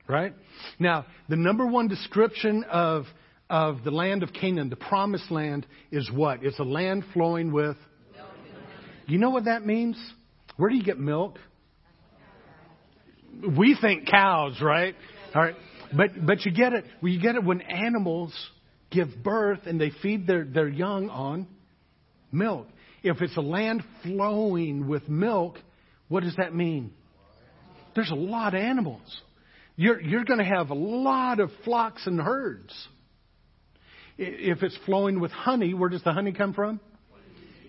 Right? 0.07 0.33
Now, 0.79 1.05
the 1.29 1.35
number 1.35 1.65
one 1.65 1.87
description 1.87 2.63
of, 2.69 3.05
of 3.49 3.83
the 3.83 3.91
land 3.91 4.23
of 4.23 4.33
Canaan, 4.33 4.69
the 4.69 4.75
promised 4.75 5.31
land, 5.31 5.65
is 5.91 6.09
what? 6.11 6.43
It's 6.43 6.59
a 6.59 6.63
land 6.63 7.05
flowing 7.13 7.51
with. 7.51 7.77
You 9.07 9.17
know 9.17 9.29
what 9.29 9.45
that 9.45 9.65
means? 9.65 9.97
Where 10.57 10.69
do 10.69 10.75
you 10.75 10.83
get 10.83 10.99
milk? 10.99 11.37
We 13.57 13.77
think 13.79 14.07
cows, 14.07 14.59
right? 14.61 14.95
All 15.33 15.41
right. 15.41 15.55
But, 15.95 16.25
but 16.25 16.45
you 16.45 16.51
get 16.51 16.73
it. 16.73 16.85
Well, 17.01 17.11
you 17.11 17.19
get 17.19 17.35
it 17.35 17.43
when 17.43 17.61
animals 17.61 18.33
give 18.91 19.07
birth 19.23 19.61
and 19.65 19.79
they 19.79 19.91
feed 20.01 20.27
their, 20.27 20.45
their 20.45 20.67
young 20.67 21.09
on 21.09 21.47
milk. 22.31 22.67
If 23.03 23.21
it's 23.21 23.35
a 23.35 23.41
land 23.41 23.83
flowing 24.03 24.87
with 24.87 25.07
milk, 25.09 25.57
what 26.07 26.23
does 26.23 26.35
that 26.37 26.53
mean? 26.53 26.91
There's 27.95 28.11
a 28.11 28.15
lot 28.15 28.53
of 28.53 28.61
animals 28.61 29.21
you're, 29.75 30.01
you're 30.01 30.25
going 30.25 30.39
to 30.39 30.45
have 30.45 30.69
a 30.69 30.75
lot 30.75 31.39
of 31.39 31.49
flocks 31.63 32.05
and 32.05 32.19
herds. 32.19 32.73
If 34.17 34.61
it's 34.61 34.77
flowing 34.85 35.19
with 35.19 35.31
honey, 35.31 35.73
where 35.73 35.89
does 35.89 36.03
the 36.03 36.13
honey 36.13 36.31
come 36.31 36.53
from? 36.53 36.79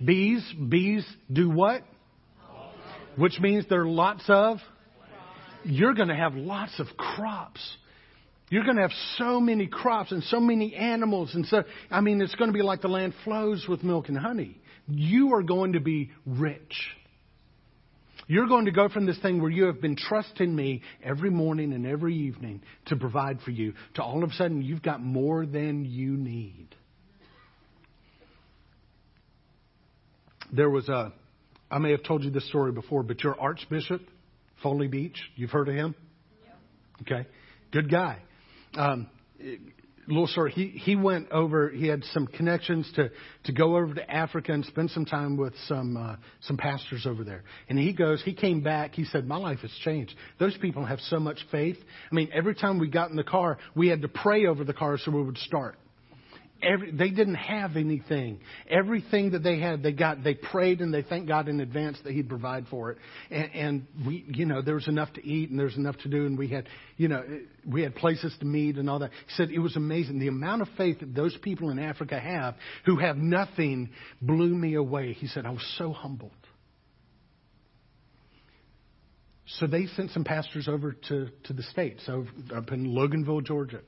Bees. 0.04 0.44
Bees 0.68 1.06
do 1.32 1.48
what? 1.48 1.82
Which 3.16 3.38
means 3.40 3.64
there 3.68 3.82
are 3.82 3.88
lots 3.88 4.24
of. 4.28 4.58
You're 5.64 5.94
going 5.94 6.08
to 6.08 6.16
have 6.16 6.34
lots 6.34 6.78
of 6.80 6.88
crops. 6.96 7.60
You're 8.50 8.64
going 8.64 8.76
to 8.76 8.82
have 8.82 8.92
so 9.16 9.40
many 9.40 9.66
crops 9.66 10.12
and 10.12 10.22
so 10.24 10.38
many 10.38 10.74
animals 10.74 11.34
and 11.34 11.46
so 11.46 11.64
I 11.90 12.02
mean 12.02 12.20
it's 12.20 12.34
going 12.34 12.52
to 12.52 12.54
be 12.54 12.62
like 12.62 12.82
the 12.82 12.88
land 12.88 13.14
flows 13.24 13.64
with 13.66 13.82
milk 13.82 14.10
and 14.10 14.18
honey. 14.18 14.60
You 14.88 15.34
are 15.34 15.42
going 15.42 15.72
to 15.72 15.80
be 15.80 16.10
rich. 16.26 16.90
You're 18.28 18.46
going 18.46 18.66
to 18.66 18.70
go 18.70 18.88
from 18.88 19.06
this 19.06 19.18
thing 19.18 19.40
where 19.40 19.50
you 19.50 19.64
have 19.64 19.80
been 19.80 19.96
trusting 19.96 20.54
me 20.54 20.82
every 21.02 21.30
morning 21.30 21.72
and 21.72 21.86
every 21.86 22.14
evening 22.16 22.62
to 22.86 22.96
provide 22.96 23.40
for 23.40 23.50
you 23.50 23.74
to 23.94 24.02
all 24.02 24.22
of 24.22 24.30
a 24.30 24.34
sudden 24.34 24.62
you've 24.62 24.82
got 24.82 25.00
more 25.02 25.44
than 25.44 25.84
you 25.84 26.16
need. 26.16 26.68
There 30.52 30.70
was 30.70 30.88
a, 30.88 31.12
I 31.70 31.78
may 31.78 31.92
have 31.92 32.02
told 32.02 32.24
you 32.24 32.30
this 32.30 32.46
story 32.48 32.72
before, 32.72 33.02
but 33.02 33.22
your 33.24 33.40
Archbishop, 33.40 34.02
Foley 34.62 34.86
Beach, 34.86 35.18
you've 35.34 35.50
heard 35.50 35.68
of 35.68 35.74
him? 35.74 35.94
Okay. 37.02 37.26
Good 37.72 37.90
guy. 37.90 38.18
Um, 38.74 39.08
little 40.06 40.26
story. 40.26 40.52
He 40.52 40.68
he 40.68 40.96
went 40.96 41.30
over. 41.30 41.70
He 41.70 41.86
had 41.86 42.04
some 42.12 42.26
connections 42.26 42.90
to 42.96 43.10
to 43.44 43.52
go 43.52 43.76
over 43.76 43.94
to 43.94 44.10
Africa 44.10 44.52
and 44.52 44.64
spend 44.64 44.90
some 44.90 45.04
time 45.04 45.36
with 45.36 45.54
some 45.66 45.96
uh, 45.96 46.16
some 46.42 46.56
pastors 46.56 47.06
over 47.06 47.24
there. 47.24 47.44
And 47.68 47.78
he 47.78 47.92
goes. 47.92 48.22
He 48.22 48.34
came 48.34 48.62
back. 48.62 48.94
He 48.94 49.04
said, 49.04 49.26
"My 49.26 49.36
life 49.36 49.60
has 49.60 49.72
changed. 49.84 50.14
Those 50.38 50.56
people 50.58 50.84
have 50.84 51.00
so 51.00 51.18
much 51.18 51.38
faith. 51.50 51.76
I 52.10 52.14
mean, 52.14 52.30
every 52.32 52.54
time 52.54 52.78
we 52.78 52.88
got 52.88 53.10
in 53.10 53.16
the 53.16 53.24
car, 53.24 53.58
we 53.74 53.88
had 53.88 54.02
to 54.02 54.08
pray 54.08 54.46
over 54.46 54.64
the 54.64 54.74
car 54.74 54.98
so 54.98 55.10
we 55.10 55.22
would 55.22 55.38
start. 55.38 55.76
Every, 56.62 56.92
they 56.92 57.10
didn't 57.10 57.34
have 57.34 57.76
anything. 57.76 58.38
Everything 58.70 59.32
that 59.32 59.42
they 59.42 59.58
had, 59.58 59.82
they 59.82 59.92
got. 59.92 60.22
They 60.22 60.34
prayed 60.34 60.80
and 60.80 60.94
they 60.94 61.02
thanked 61.02 61.26
God 61.26 61.48
in 61.48 61.60
advance 61.60 61.98
that 62.04 62.12
He'd 62.12 62.28
provide 62.28 62.68
for 62.68 62.92
it. 62.92 62.98
And, 63.30 63.50
and 63.54 63.86
we, 64.06 64.24
you 64.28 64.46
know, 64.46 64.62
there 64.62 64.76
was 64.76 64.86
enough 64.86 65.12
to 65.14 65.26
eat 65.26 65.50
and 65.50 65.58
there 65.58 65.66
was 65.66 65.76
enough 65.76 65.96
to 65.98 66.08
do, 66.08 66.24
and 66.24 66.38
we 66.38 66.48
had, 66.48 66.68
you 66.96 67.08
know, 67.08 67.24
we 67.66 67.82
had 67.82 67.96
places 67.96 68.34
to 68.38 68.46
meet 68.46 68.76
and 68.76 68.88
all 68.88 69.00
that. 69.00 69.10
He 69.10 69.34
said 69.34 69.50
it 69.50 69.58
was 69.58 69.74
amazing. 69.74 70.20
The 70.20 70.28
amount 70.28 70.62
of 70.62 70.68
faith 70.76 71.00
that 71.00 71.14
those 71.14 71.36
people 71.42 71.70
in 71.70 71.80
Africa 71.80 72.18
have, 72.18 72.54
who 72.86 72.96
have 72.96 73.16
nothing, 73.16 73.90
blew 74.20 74.54
me 74.54 74.74
away. 74.74 75.14
He 75.14 75.26
said 75.26 75.46
I 75.46 75.50
was 75.50 75.74
so 75.78 75.92
humbled. 75.92 76.30
So 79.58 79.66
they 79.66 79.86
sent 79.86 80.12
some 80.12 80.22
pastors 80.22 80.68
over 80.68 80.92
to 81.08 81.28
to 81.44 81.52
the 81.52 81.64
states, 81.64 82.04
over 82.08 82.28
up 82.54 82.70
in 82.70 82.86
Loganville, 82.86 83.44
Georgia 83.44 83.80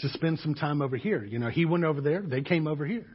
to 0.00 0.08
spend 0.10 0.38
some 0.40 0.54
time 0.54 0.82
over 0.82 0.96
here. 0.96 1.24
You 1.24 1.38
know, 1.38 1.48
he 1.48 1.64
went 1.64 1.84
over 1.84 2.00
there, 2.00 2.22
they 2.22 2.42
came 2.42 2.66
over 2.66 2.86
here. 2.86 3.06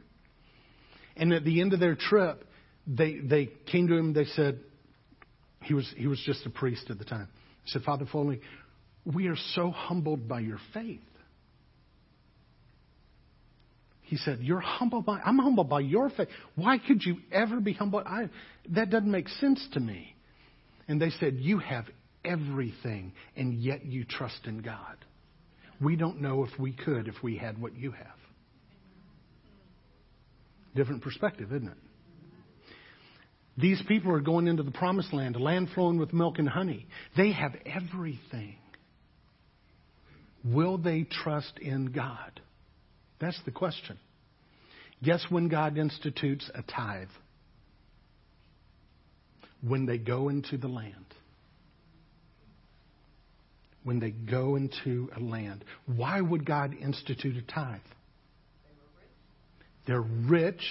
And 1.16 1.32
at 1.32 1.44
the 1.44 1.60
end 1.60 1.72
of 1.72 1.80
their 1.80 1.94
trip, 1.94 2.44
they 2.86 3.18
they 3.18 3.50
came 3.70 3.88
to 3.88 3.94
him, 3.94 4.12
they 4.12 4.24
said, 4.24 4.60
he 5.62 5.74
was 5.74 5.90
he 5.96 6.06
was 6.06 6.20
just 6.24 6.44
a 6.46 6.50
priest 6.50 6.90
at 6.90 6.98
the 6.98 7.04
time. 7.04 7.28
He 7.64 7.70
said, 7.70 7.82
Father 7.82 8.06
Foley, 8.10 8.40
we 9.04 9.28
are 9.28 9.36
so 9.54 9.70
humbled 9.70 10.28
by 10.28 10.40
your 10.40 10.58
faith. 10.72 11.00
He 14.02 14.16
said, 14.16 14.40
You're 14.40 14.60
humbled 14.60 15.06
by 15.06 15.18
I'm 15.20 15.38
humbled 15.38 15.68
by 15.68 15.80
your 15.80 16.10
faith. 16.10 16.28
Why 16.54 16.78
could 16.78 17.02
you 17.02 17.16
ever 17.32 17.60
be 17.60 17.72
humbled? 17.72 18.04
I, 18.06 18.28
that 18.70 18.90
doesn't 18.90 19.10
make 19.10 19.28
sense 19.28 19.66
to 19.72 19.80
me. 19.80 20.14
And 20.86 21.00
they 21.00 21.10
said, 21.10 21.36
You 21.38 21.58
have 21.58 21.86
everything, 22.24 23.12
and 23.36 23.54
yet 23.54 23.84
you 23.86 24.04
trust 24.04 24.40
in 24.44 24.58
God. 24.58 24.96
We 25.80 25.96
don't 25.96 26.20
know 26.20 26.44
if 26.44 26.58
we 26.58 26.72
could 26.72 27.08
if 27.08 27.16
we 27.22 27.36
had 27.36 27.60
what 27.60 27.76
you 27.76 27.92
have. 27.92 28.06
Different 30.74 31.02
perspective, 31.02 31.52
isn't 31.52 31.68
it? 31.68 31.76
These 33.56 33.80
people 33.86 34.12
are 34.12 34.20
going 34.20 34.48
into 34.48 34.64
the 34.64 34.72
promised 34.72 35.12
land, 35.12 35.36
a 35.36 35.38
land 35.38 35.68
flowing 35.74 35.98
with 35.98 36.12
milk 36.12 36.38
and 36.38 36.48
honey. 36.48 36.86
They 37.16 37.32
have 37.32 37.54
everything. 37.64 38.56
Will 40.44 40.76
they 40.76 41.04
trust 41.04 41.58
in 41.60 41.86
God? 41.86 42.40
That's 43.20 43.40
the 43.44 43.52
question. 43.52 43.98
Guess 45.02 45.26
when 45.28 45.48
God 45.48 45.78
institutes 45.78 46.50
a 46.54 46.62
tithe? 46.62 47.08
When 49.66 49.86
they 49.86 49.98
go 49.98 50.28
into 50.28 50.58
the 50.58 50.68
land 50.68 51.06
when 53.84 54.00
they 54.00 54.10
go 54.10 54.56
into 54.56 55.10
a 55.16 55.20
land. 55.20 55.64
Why 55.86 56.20
would 56.20 56.44
God 56.44 56.74
institute 56.74 57.36
a 57.36 57.42
tithe? 57.42 57.80
They're 59.86 60.00
rich, 60.00 60.62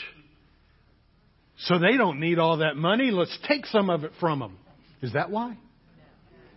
so 1.58 1.77
they 1.77 1.98
don't 1.98 2.20
need 2.20 2.39
all 2.39 2.58
that 2.58 2.75
money. 2.75 3.12
Let's 3.12 3.38
take 3.48 3.65
some 3.67 3.89
of 3.89 4.03
it 4.03 4.12
from 4.20 4.39
them. 4.39 4.58
Is 5.01 5.13
that 5.13 5.29
why? 5.29 5.58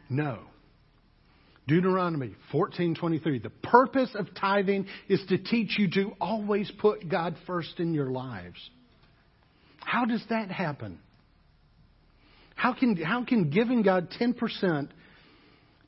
No. 0.08 0.38
Deuteronomy 1.68 2.34
14:23 2.52 3.42
The 3.42 3.50
purpose 3.50 4.14
of 4.14 4.32
tithing 4.34 4.86
is 5.08 5.24
to 5.26 5.38
teach 5.38 5.78
you 5.78 5.90
to 5.90 6.12
always 6.20 6.70
put 6.78 7.08
God 7.08 7.36
first 7.46 7.80
in 7.80 7.92
your 7.92 8.10
lives. 8.10 8.58
How 9.80 10.04
does 10.04 10.24
that 10.30 10.50
happen? 10.50 10.98
How 12.54 12.72
can 12.72 12.96
how 12.96 13.24
can 13.24 13.50
giving 13.50 13.82
God 13.82 14.10
10% 14.18 14.88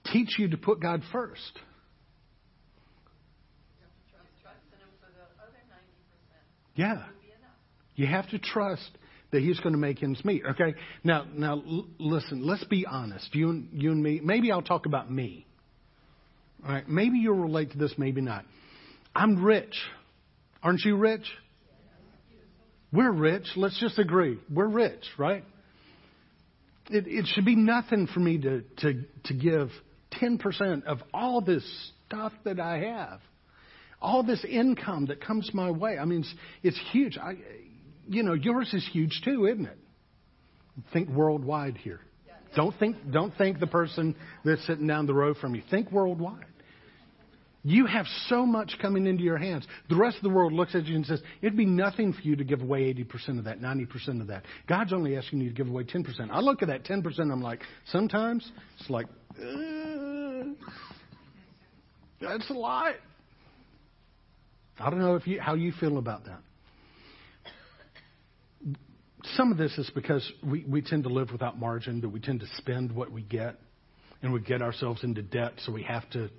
teach 0.06 0.38
you 0.38 0.48
to 0.48 0.56
put 0.56 0.80
God 0.80 1.02
first. 1.12 1.58
Yeah. 6.74 7.02
You 7.96 8.06
have 8.06 8.28
to 8.30 8.38
trust 8.38 8.88
that 9.32 9.42
He's 9.42 9.58
going 9.58 9.72
to 9.72 9.78
make 9.78 10.02
ends 10.02 10.24
meet. 10.24 10.42
Okay. 10.48 10.74
Now, 11.02 11.26
now, 11.34 11.54
l- 11.54 11.88
listen. 11.98 12.46
Let's 12.46 12.62
be 12.64 12.86
honest. 12.86 13.34
You 13.34 13.50
and 13.50 13.68
you 13.72 13.90
and 13.90 14.00
me. 14.00 14.20
Maybe 14.22 14.52
I'll 14.52 14.62
talk 14.62 14.86
about 14.86 15.10
me. 15.10 15.44
All 16.64 16.72
right. 16.72 16.88
Maybe 16.88 17.18
you'll 17.18 17.34
relate 17.34 17.72
to 17.72 17.78
this. 17.78 17.92
Maybe 17.98 18.20
not. 18.20 18.44
I'm 19.14 19.42
rich. 19.42 19.74
Aren't 20.62 20.82
you 20.84 20.96
rich? 20.96 21.26
We're 22.92 23.12
rich. 23.12 23.46
Let's 23.56 23.78
just 23.80 23.98
agree. 23.98 24.38
We're 24.48 24.68
rich, 24.68 25.04
right? 25.18 25.44
It, 26.90 27.06
it 27.06 27.26
should 27.26 27.44
be 27.44 27.56
nothing 27.56 28.06
for 28.06 28.20
me 28.20 28.38
to, 28.38 28.62
to, 28.78 29.04
to 29.24 29.34
give 29.34 29.70
10% 30.12 30.84
of 30.84 30.98
all 31.12 31.40
this 31.40 31.64
stuff 32.06 32.32
that 32.44 32.60
I 32.60 32.78
have, 32.78 33.20
all 34.00 34.22
this 34.22 34.44
income 34.44 35.06
that 35.06 35.20
comes 35.20 35.50
my 35.52 35.70
way. 35.70 35.98
I 35.98 36.04
mean, 36.04 36.20
it's, 36.20 36.34
it's 36.62 36.80
huge. 36.92 37.18
I, 37.18 37.34
you 38.08 38.22
know, 38.22 38.34
yours 38.34 38.72
is 38.72 38.88
huge 38.92 39.20
too, 39.24 39.46
isn't 39.46 39.66
it? 39.66 39.78
Think 40.92 41.08
worldwide 41.08 41.76
here. 41.76 42.00
Don't 42.56 42.76
think, 42.78 42.96
don't 43.10 43.36
think 43.36 43.60
the 43.60 43.66
person 43.66 44.16
that's 44.44 44.66
sitting 44.66 44.86
down 44.86 45.06
the 45.06 45.14
road 45.14 45.36
from 45.36 45.54
you. 45.54 45.62
Think 45.70 45.92
worldwide. 45.92 46.46
You 47.68 47.84
have 47.84 48.06
so 48.28 48.46
much 48.46 48.76
coming 48.80 49.06
into 49.06 49.22
your 49.22 49.36
hands. 49.36 49.66
The 49.90 49.96
rest 49.96 50.16
of 50.16 50.22
the 50.22 50.30
world 50.30 50.54
looks 50.54 50.74
at 50.74 50.86
you 50.86 50.96
and 50.96 51.04
says, 51.04 51.20
it'd 51.42 51.54
be 51.54 51.66
nothing 51.66 52.14
for 52.14 52.22
you 52.22 52.34
to 52.34 52.42
give 52.42 52.62
away 52.62 52.94
80% 52.94 53.38
of 53.38 53.44
that, 53.44 53.60
90% 53.60 54.22
of 54.22 54.28
that. 54.28 54.44
God's 54.66 54.94
only 54.94 55.18
asking 55.18 55.42
you 55.42 55.50
to 55.50 55.54
give 55.54 55.68
away 55.68 55.84
10%. 55.84 56.30
I 56.30 56.40
look 56.40 56.62
at 56.62 56.68
that 56.68 56.84
10%, 56.84 57.04
I'm 57.30 57.42
like, 57.42 57.60
sometimes 57.92 58.50
it's 58.80 58.88
like, 58.88 59.04
uh, 59.38 60.44
that's 62.22 62.48
a 62.48 62.54
lot. 62.54 62.94
I 64.80 64.88
don't 64.88 65.00
know 65.00 65.16
if 65.16 65.26
you, 65.26 65.38
how 65.38 65.52
you 65.52 65.72
feel 65.78 65.98
about 65.98 66.24
that. 66.24 66.40
Some 69.34 69.52
of 69.52 69.58
this 69.58 69.76
is 69.76 69.90
because 69.94 70.26
we, 70.42 70.64
we 70.66 70.80
tend 70.80 71.02
to 71.02 71.10
live 71.10 71.32
without 71.32 71.58
margin, 71.58 72.00
that 72.00 72.08
we 72.08 72.20
tend 72.20 72.40
to 72.40 72.46
spend 72.56 72.92
what 72.92 73.12
we 73.12 73.20
get, 73.20 73.56
and 74.22 74.32
we 74.32 74.40
get 74.40 74.62
ourselves 74.62 75.04
into 75.04 75.20
debt, 75.20 75.52
so 75.66 75.72
we 75.72 75.82
have 75.82 76.08
to. 76.12 76.30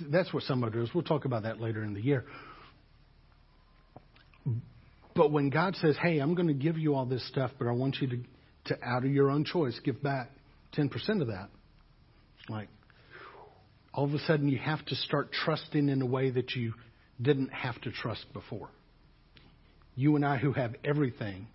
That's 0.00 0.32
what 0.32 0.42
some 0.44 0.62
of 0.64 0.74
it 0.74 0.82
is. 0.82 0.90
We'll 0.94 1.04
talk 1.04 1.24
about 1.24 1.42
that 1.42 1.60
later 1.60 1.82
in 1.82 1.94
the 1.94 2.00
year. 2.00 2.24
But 5.14 5.32
when 5.32 5.50
God 5.50 5.74
says, 5.76 5.96
hey, 6.00 6.18
I'm 6.18 6.34
going 6.34 6.48
to 6.48 6.54
give 6.54 6.78
you 6.78 6.94
all 6.94 7.04
this 7.04 7.26
stuff, 7.28 7.50
but 7.58 7.66
I 7.66 7.72
want 7.72 7.96
you 8.00 8.08
to, 8.08 8.18
to 8.66 8.84
out 8.84 9.04
of 9.04 9.10
your 9.10 9.30
own 9.30 9.44
choice, 9.44 9.78
give 9.84 10.02
back 10.02 10.30
10% 10.76 10.90
of 11.20 11.26
that, 11.28 11.48
like, 12.48 12.68
all 13.92 14.04
of 14.04 14.14
a 14.14 14.18
sudden 14.20 14.48
you 14.48 14.58
have 14.58 14.84
to 14.86 14.94
start 14.94 15.32
trusting 15.32 15.88
in 15.88 16.02
a 16.02 16.06
way 16.06 16.30
that 16.30 16.52
you 16.54 16.74
didn't 17.20 17.52
have 17.52 17.80
to 17.80 17.90
trust 17.90 18.26
before. 18.32 18.68
You 19.96 20.14
and 20.14 20.24
I, 20.24 20.36
who 20.36 20.52
have 20.52 20.76
everything, 20.84 21.48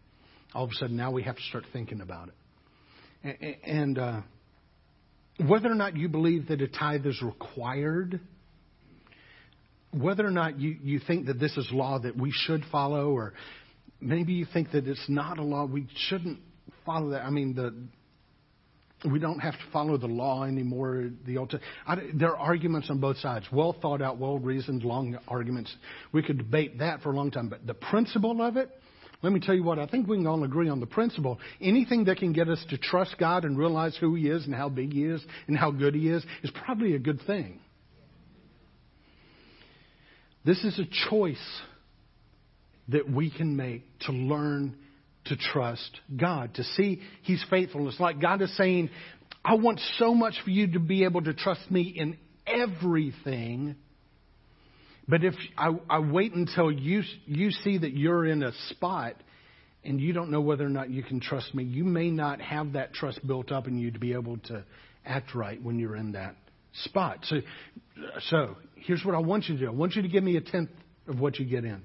all 0.53 0.65
of 0.65 0.71
a 0.71 0.75
sudden 0.75 0.97
now 0.97 1.11
we 1.11 1.23
have 1.23 1.37
to 1.37 1.41
start 1.43 1.63
thinking 1.71 2.01
about 2.01 2.29
it. 3.23 3.59
And 3.63 3.97
uh, 3.97 4.21
whether 5.47 5.71
or 5.71 5.75
not 5.75 5.95
you 5.95 6.09
believe 6.09 6.49
that 6.49 6.61
a 6.61 6.67
tithe 6.67 7.05
is 7.05 7.21
required, 7.21 8.19
whether 9.93 10.25
or 10.25 10.31
not 10.31 10.59
you, 10.59 10.77
you 10.81 10.99
think 10.99 11.27
that 11.27 11.39
this 11.39 11.55
is 11.57 11.67
law 11.71 11.99
that 11.99 12.17
we 12.17 12.31
should 12.31 12.63
follow, 12.71 13.11
or 13.11 13.33
maybe 14.01 14.33
you 14.33 14.45
think 14.51 14.71
that 14.71 14.87
it's 14.87 15.05
not 15.07 15.39
a 15.39 15.43
law 15.43 15.65
we 15.65 15.87
shouldn't 16.07 16.39
follow 16.85 17.11
that. 17.11 17.23
I 17.23 17.29
mean, 17.29 17.55
the 17.55 17.73
we 19.09 19.19
don't 19.19 19.39
have 19.39 19.53
to 19.53 19.65
follow 19.71 19.97
the 19.97 20.07
law 20.07 20.43
anymore. 20.43 21.09
The 21.25 21.37
old, 21.37 21.59
I, 21.85 21.97
there 22.13 22.29
are 22.29 22.37
arguments 22.37 22.89
on 22.89 22.99
both 22.99 23.17
sides, 23.17 23.45
well 23.51 23.75
thought 23.81 24.01
out, 24.01 24.17
well 24.17 24.39
reasoned, 24.39 24.83
long 24.83 25.17
arguments. 25.27 25.73
We 26.11 26.23
could 26.23 26.37
debate 26.37 26.79
that 26.79 27.01
for 27.01 27.11
a 27.11 27.15
long 27.15 27.31
time, 27.31 27.49
but 27.49 27.65
the 27.67 27.73
principle 27.73 28.41
of 28.41 28.57
it, 28.57 28.69
let 29.21 29.31
me 29.31 29.39
tell 29.39 29.55
you 29.55 29.63
what, 29.63 29.79
I 29.79 29.87
think 29.87 30.07
we 30.07 30.17
can 30.17 30.27
all 30.27 30.43
agree 30.43 30.69
on 30.69 30.79
the 30.79 30.85
principle. 30.85 31.39
Anything 31.61 32.05
that 32.05 32.17
can 32.17 32.33
get 32.33 32.49
us 32.49 32.63
to 32.69 32.77
trust 32.77 33.15
God 33.17 33.45
and 33.45 33.57
realize 33.57 33.95
who 33.99 34.15
He 34.15 34.27
is 34.27 34.45
and 34.45 34.53
how 34.53 34.69
big 34.69 34.93
He 34.93 35.05
is 35.05 35.23
and 35.47 35.57
how 35.57 35.71
good 35.71 35.95
He 35.95 36.09
is 36.09 36.25
is 36.43 36.51
probably 36.65 36.95
a 36.95 36.99
good 36.99 37.21
thing. 37.25 37.59
This 40.45 40.63
is 40.63 40.79
a 40.79 41.09
choice 41.09 41.61
that 42.89 43.09
we 43.09 43.29
can 43.29 43.55
make 43.55 43.83
to 44.01 44.11
learn 44.11 44.75
to 45.25 45.37
trust 45.37 45.99
God, 46.15 46.55
to 46.55 46.63
see 46.63 47.01
He's 47.21 47.43
faithful. 47.49 47.87
It's 47.87 47.99
like 47.99 48.19
God 48.19 48.41
is 48.41 48.55
saying, 48.57 48.89
I 49.43 49.55
want 49.55 49.79
so 49.97 50.13
much 50.13 50.35
for 50.43 50.49
you 50.49 50.73
to 50.73 50.79
be 50.79 51.05
able 51.05 51.21
to 51.21 51.33
trust 51.33 51.69
me 51.71 51.93
in 51.95 52.17
everything. 52.45 53.75
But 55.07 55.23
if 55.23 55.33
I, 55.57 55.71
I 55.89 55.99
wait 55.99 56.33
until 56.33 56.71
you, 56.71 57.03
you 57.25 57.51
see 57.51 57.77
that 57.77 57.95
you're 57.95 58.25
in 58.25 58.43
a 58.43 58.51
spot 58.69 59.15
and 59.83 59.99
you 59.99 60.13
don't 60.13 60.31
know 60.31 60.41
whether 60.41 60.65
or 60.65 60.69
not 60.69 60.89
you 60.89 61.03
can 61.03 61.19
trust 61.19 61.53
me, 61.53 61.63
you 61.63 61.83
may 61.83 62.09
not 62.09 62.41
have 62.41 62.73
that 62.73 62.93
trust 62.93 63.25
built 63.25 63.51
up 63.51 63.67
in 63.67 63.77
you 63.77 63.91
to 63.91 63.99
be 63.99 64.13
able 64.13 64.37
to 64.37 64.63
act 65.05 65.35
right 65.35 65.61
when 65.61 65.77
you're 65.77 65.97
in 65.97 66.13
that 66.13 66.35
spot. 66.85 67.19
So, 67.23 67.37
so 68.29 68.57
here's 68.75 69.03
what 69.05 69.15
I 69.15 69.19
want 69.19 69.45
you 69.45 69.55
to 69.55 69.59
do. 69.61 69.67
I 69.67 69.73
want 69.73 69.95
you 69.95 70.01
to 70.01 70.07
give 70.07 70.23
me 70.23 70.37
a 70.37 70.41
tenth 70.41 70.69
of 71.07 71.19
what 71.19 71.39
you 71.39 71.45
get 71.45 71.65
in. 71.65 71.83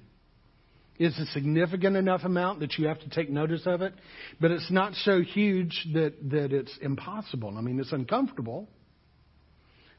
It's 0.97 1.17
a 1.17 1.25
significant 1.27 1.95
enough 1.95 2.23
amount 2.25 2.59
that 2.59 2.77
you 2.77 2.87
have 2.87 2.99
to 2.99 3.09
take 3.09 3.29
notice 3.29 3.61
of 3.65 3.81
it, 3.81 3.93
but 4.41 4.51
it's 4.51 4.69
not 4.69 4.93
so 4.95 5.21
huge 5.21 5.87
that, 5.93 6.13
that 6.29 6.51
it's 6.51 6.77
impossible. 6.81 7.55
I 7.57 7.61
mean, 7.61 7.79
it's 7.79 7.93
uncomfortable, 7.93 8.67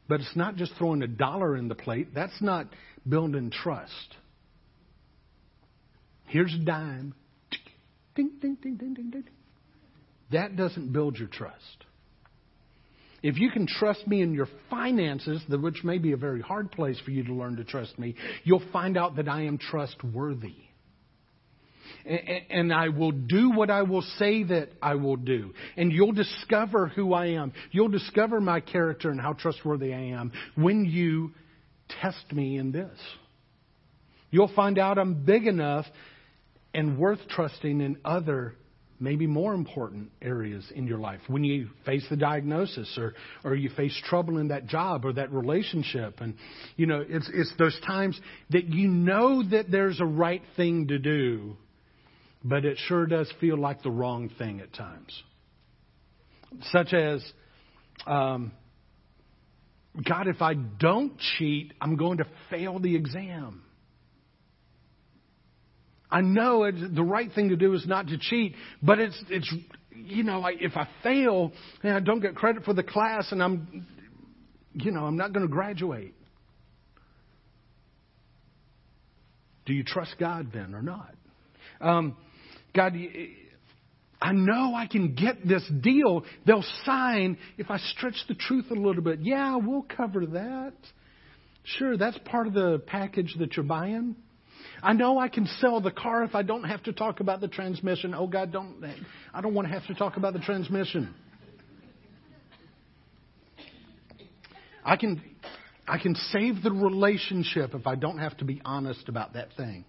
but 0.09 0.21
it's 0.21 0.37
not 0.37 0.57
just 0.57 0.75
throwing 0.77 1.03
a 1.03 1.07
dollar 1.07 1.57
in 1.57 1.69
the 1.69 1.75
plate. 1.75 2.09
That's 2.15 2.43
not 2.43 2.67
building 3.09 3.51
trust. 3.51 4.17
Here's 6.27 6.55
a 6.55 6.59
dime. 6.59 7.15
Ding, 8.15 8.33
ding, 8.41 8.59
ding, 8.61 8.77
ding, 8.77 8.93
ding, 8.93 9.11
ding. 9.11 9.25
That 10.33 10.55
doesn't 10.55 10.93
build 10.93 11.19
your 11.19 11.29
trust. 11.29 11.87
If 13.23 13.39
you 13.39 13.51
can 13.51 13.67
trust 13.67 14.07
me 14.07 14.23
in 14.23 14.33
your 14.33 14.49
finances, 14.71 15.43
which 15.49 15.85
may 15.85 15.99
be 15.99 16.13
a 16.13 16.17
very 16.17 16.41
hard 16.41 16.73
place 16.73 16.99
for 17.05 17.11
you 17.11 17.25
to 17.25 17.35
learn 17.35 17.57
to 17.57 17.65
trust 17.65 17.99
me, 17.99 18.15
you'll 18.45 18.63
find 18.73 18.97
out 18.97 19.17
that 19.17 19.29
I 19.29 19.43
am 19.43 19.59
trustworthy. 19.59 20.55
And 22.49 22.73
I 22.73 22.89
will 22.89 23.11
do 23.11 23.51
what 23.51 23.69
I 23.69 23.83
will 23.83 24.03
say 24.19 24.43
that 24.45 24.71
I 24.81 24.95
will 24.95 25.17
do. 25.17 25.53
And 25.77 25.93
you'll 25.93 26.13
discover 26.13 26.87
who 26.89 27.13
I 27.13 27.27
am. 27.27 27.53
You'll 27.73 27.89
discover 27.89 28.41
my 28.41 28.61
character 28.61 29.11
and 29.11 29.21
how 29.21 29.35
trustworthy 29.35 29.93
I 29.93 30.01
am 30.13 30.33
when 30.55 30.87
you 30.87 31.33
test 32.01 32.33
me 32.33 32.57
in 32.57 32.73
this. 32.73 32.99
You'll 34.31 34.53
find 34.55 34.79
out 34.79 34.99
I'm 34.99 35.25
big 35.25 35.47
enough 35.47 35.85
and 36.73 36.97
worth 36.97 37.21
trusting 37.29 37.81
in 37.81 37.99
other 38.05 38.55
maybe 39.01 39.27
more 39.27 39.55
important 39.55 40.13
areas 40.21 40.65
in 40.75 40.87
your 40.87 40.99
life. 40.99 41.21
When 41.27 41.43
you 41.43 41.71
face 41.87 42.05
the 42.11 42.17
diagnosis 42.17 42.97
or 42.99 43.15
or 43.43 43.55
you 43.55 43.71
face 43.71 43.99
trouble 44.05 44.39
in 44.39 44.49
that 44.49 44.67
job 44.67 45.05
or 45.05 45.15
that 45.15 45.33
relationship 45.33 46.21
and 46.21 46.35
you 46.77 46.87
know 46.87 47.03
it's 47.09 47.29
it's 47.33 47.53
those 47.59 47.79
times 47.87 48.21
that 48.51 48.67
you 48.67 48.89
know 48.89 49.43
that 49.51 49.71
there's 49.71 50.01
a 50.01 50.07
right 50.07 50.43
thing 50.57 50.89
to 50.89 50.99
do 50.99 51.57
but 52.45 52.65
it 52.65 52.79
sure 52.87 53.07
does 53.07 53.31
feel 53.41 53.59
like 53.59 53.83
the 53.83 53.91
wrong 53.91 54.31
thing 54.39 54.61
at 54.61 54.73
times. 54.73 55.23
Such 56.73 56.93
as 56.95 57.25
um, 58.07 58.53
God 60.07 60.29
if 60.29 60.43
I 60.43 60.55
don't 60.55 61.19
cheat 61.39 61.73
I'm 61.81 61.97
going 61.97 62.19
to 62.19 62.27
fail 62.51 62.79
the 62.79 62.95
exam 62.95 63.63
I 66.11 66.21
know 66.21 66.65
it, 66.65 66.95
the 66.95 67.03
right 67.03 67.31
thing 67.33 67.51
to 67.51 67.57
do 67.57 67.73
is 67.75 67.87
not 67.87 68.09
to 68.09 68.19
cheat, 68.19 68.55
but 68.83 68.99
it's, 68.99 69.23
it's, 69.29 69.53
you 69.95 70.23
know, 70.23 70.41
like 70.41 70.57
if 70.61 70.77
I 70.77 70.89
fail 71.03 71.53
and 71.83 71.95
I 71.95 72.01
don't 72.01 72.21
get 72.21 72.35
credit 72.35 72.65
for 72.65 72.75
the 72.75 72.83
class 72.83 73.31
and 73.31 73.43
I'm, 73.43 73.87
you 74.75 74.91
know, 74.91 75.05
I'm 75.07 75.17
not 75.17 75.33
going 75.33 75.47
to 75.47 75.53
graduate. 75.53 76.15
Do 79.67 79.73
you 79.73 79.85
trust 79.85 80.17
God 80.19 80.49
then 80.53 80.75
or 80.75 80.83
not? 80.83 81.15
Um, 81.81 82.17
God, 82.75 82.95
I 84.21 84.33
know 84.33 84.75
I 84.75 84.87
can 84.87 85.15
get 85.15 85.47
this 85.47 85.67
deal. 85.81 86.25
They'll 86.45 86.65
sign 86.85 87.39
if 87.57 87.71
I 87.71 87.79
stretch 87.79 88.17
the 88.29 88.35
truth 88.35 88.67
a 88.71 88.75
little 88.75 89.03
bit. 89.03 89.21
Yeah, 89.21 89.57
we'll 89.57 89.87
cover 89.97 90.27
that. 90.27 90.75
Sure, 91.63 91.97
that's 91.97 92.19
part 92.25 92.47
of 92.47 92.55
the 92.55 92.83
package 92.87 93.35
that 93.39 93.57
you're 93.57 93.65
buying. 93.65 94.17
I 94.83 94.93
know 94.93 95.19
I 95.19 95.29
can 95.29 95.47
sell 95.61 95.81
the 95.81 95.91
car 95.91 96.25
if 96.25 96.35
I 96.35 96.43
don't 96.43 96.65
have 96.65 96.83
to 96.85 96.93
talk 96.93 97.21
about 97.21 97.41
the 97.41 97.49
transmission. 97.49 98.15
Oh 98.15 98.27
God, 98.27 98.53
don't 98.53 98.85
I 99.35 99.41
don't 99.41 99.55
want 99.55 99.69
to 99.69 99.75
have 99.75 99.87
to 99.89 99.95
talk 99.95 100.17
about 100.17 100.33
the 100.33 100.39
transmission. 100.41 101.15
I 104.85 104.97
can 104.97 105.23
I 105.87 105.99
can 105.99 106.15
save 106.15 106.63
the 106.63 106.71
relationship 106.71 107.75
if 107.75 107.87
I 107.87 107.95
don't 107.95 108.19
have 108.19 108.37
to 108.39 108.45
be 108.45 108.63
honest 108.65 109.09
about 109.09 109.35
that 109.35 109.49
thing. 109.57 109.85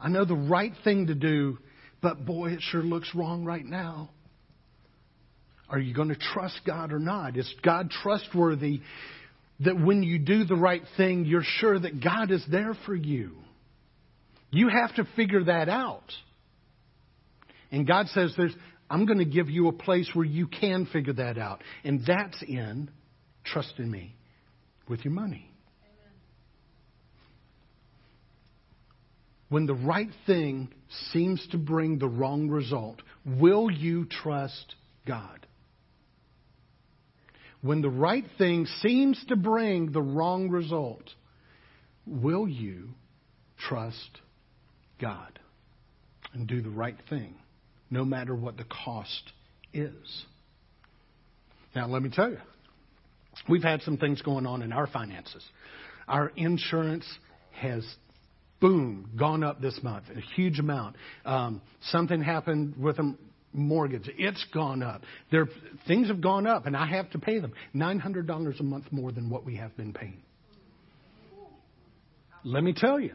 I 0.00 0.08
know 0.08 0.24
the 0.24 0.34
right 0.34 0.72
thing 0.82 1.06
to 1.06 1.14
do, 1.14 1.58
but 2.00 2.26
boy, 2.26 2.52
it 2.52 2.60
sure 2.60 2.82
looks 2.82 3.14
wrong 3.14 3.44
right 3.44 3.64
now. 3.64 4.10
Are 5.68 5.78
you 5.78 5.94
going 5.94 6.08
to 6.08 6.16
trust 6.16 6.60
God 6.66 6.92
or 6.92 6.98
not? 6.98 7.36
Is 7.36 7.52
God 7.62 7.90
trustworthy 7.90 8.82
that 9.64 9.78
when 9.78 10.02
you 10.02 10.18
do 10.18 10.44
the 10.44 10.56
right 10.56 10.82
thing, 10.96 11.24
you're 11.24 11.44
sure 11.44 11.78
that 11.78 12.02
God 12.02 12.30
is 12.30 12.44
there 12.50 12.74
for 12.86 12.94
you. 12.94 13.36
You 14.50 14.68
have 14.68 14.94
to 14.96 15.06
figure 15.16 15.44
that 15.44 15.68
out. 15.68 16.12
And 17.70 17.86
God 17.86 18.08
says, 18.08 18.34
there's, 18.36 18.54
I'm 18.90 19.06
going 19.06 19.18
to 19.18 19.24
give 19.24 19.48
you 19.48 19.68
a 19.68 19.72
place 19.72 20.10
where 20.12 20.26
you 20.26 20.46
can 20.46 20.86
figure 20.86 21.14
that 21.14 21.38
out. 21.38 21.62
And 21.84 22.04
that's 22.06 22.42
in 22.42 22.90
trust 23.44 23.74
in 23.78 23.90
me 23.90 24.14
with 24.88 25.04
your 25.04 25.14
money. 25.14 25.50
Amen. 25.82 26.12
When 29.48 29.66
the 29.66 29.74
right 29.74 30.10
thing 30.26 30.68
seems 31.12 31.46
to 31.52 31.58
bring 31.58 31.98
the 31.98 32.08
wrong 32.08 32.48
result, 32.48 33.00
will 33.24 33.70
you 33.70 34.04
trust 34.04 34.74
God? 35.06 35.46
When 37.62 37.80
the 37.80 37.90
right 37.90 38.24
thing 38.38 38.66
seems 38.80 39.22
to 39.28 39.36
bring 39.36 39.92
the 39.92 40.02
wrong 40.02 40.50
result, 40.50 41.04
will 42.06 42.48
you 42.48 42.88
trust 43.68 44.20
God 45.00 45.38
and 46.34 46.46
do 46.46 46.60
the 46.60 46.70
right 46.70 46.96
thing, 47.08 47.34
no 47.90 48.04
matter 48.04 48.34
what 48.34 48.56
the 48.56 48.64
cost 48.64 49.32
is? 49.72 50.24
Now, 51.74 51.86
let 51.86 52.02
me 52.02 52.10
tell 52.10 52.30
you, 52.30 52.38
we've 53.48 53.62
had 53.62 53.80
some 53.82 53.96
things 53.96 54.20
going 54.22 54.44
on 54.44 54.62
in 54.62 54.72
our 54.72 54.88
finances. 54.88 55.44
Our 56.08 56.32
insurance 56.36 57.06
has 57.52 57.86
boom, 58.60 59.10
gone 59.16 59.44
up 59.44 59.60
this 59.60 59.78
month, 59.82 60.04
a 60.14 60.20
huge 60.34 60.58
amount. 60.58 60.96
Um, 61.24 61.62
something 61.90 62.20
happened 62.22 62.76
with 62.76 62.96
them 62.96 63.18
mortgage. 63.52 64.10
It's 64.18 64.44
gone 64.52 64.82
up. 64.82 65.02
There, 65.30 65.48
things 65.86 66.08
have 66.08 66.20
gone 66.20 66.46
up, 66.46 66.66
and 66.66 66.76
I 66.76 66.86
have 66.86 67.10
to 67.10 67.18
pay 67.18 67.38
them 67.38 67.52
$900 67.74 68.60
a 68.60 68.62
month 68.62 68.84
more 68.90 69.12
than 69.12 69.30
what 69.30 69.44
we 69.44 69.56
have 69.56 69.76
been 69.76 69.92
paying. 69.92 70.22
Let 72.44 72.64
me 72.64 72.72
tell 72.72 72.98
you, 72.98 73.14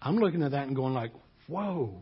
I'm 0.00 0.16
looking 0.16 0.42
at 0.42 0.52
that 0.52 0.66
and 0.66 0.76
going 0.76 0.94
like, 0.94 1.12
whoa. 1.48 1.94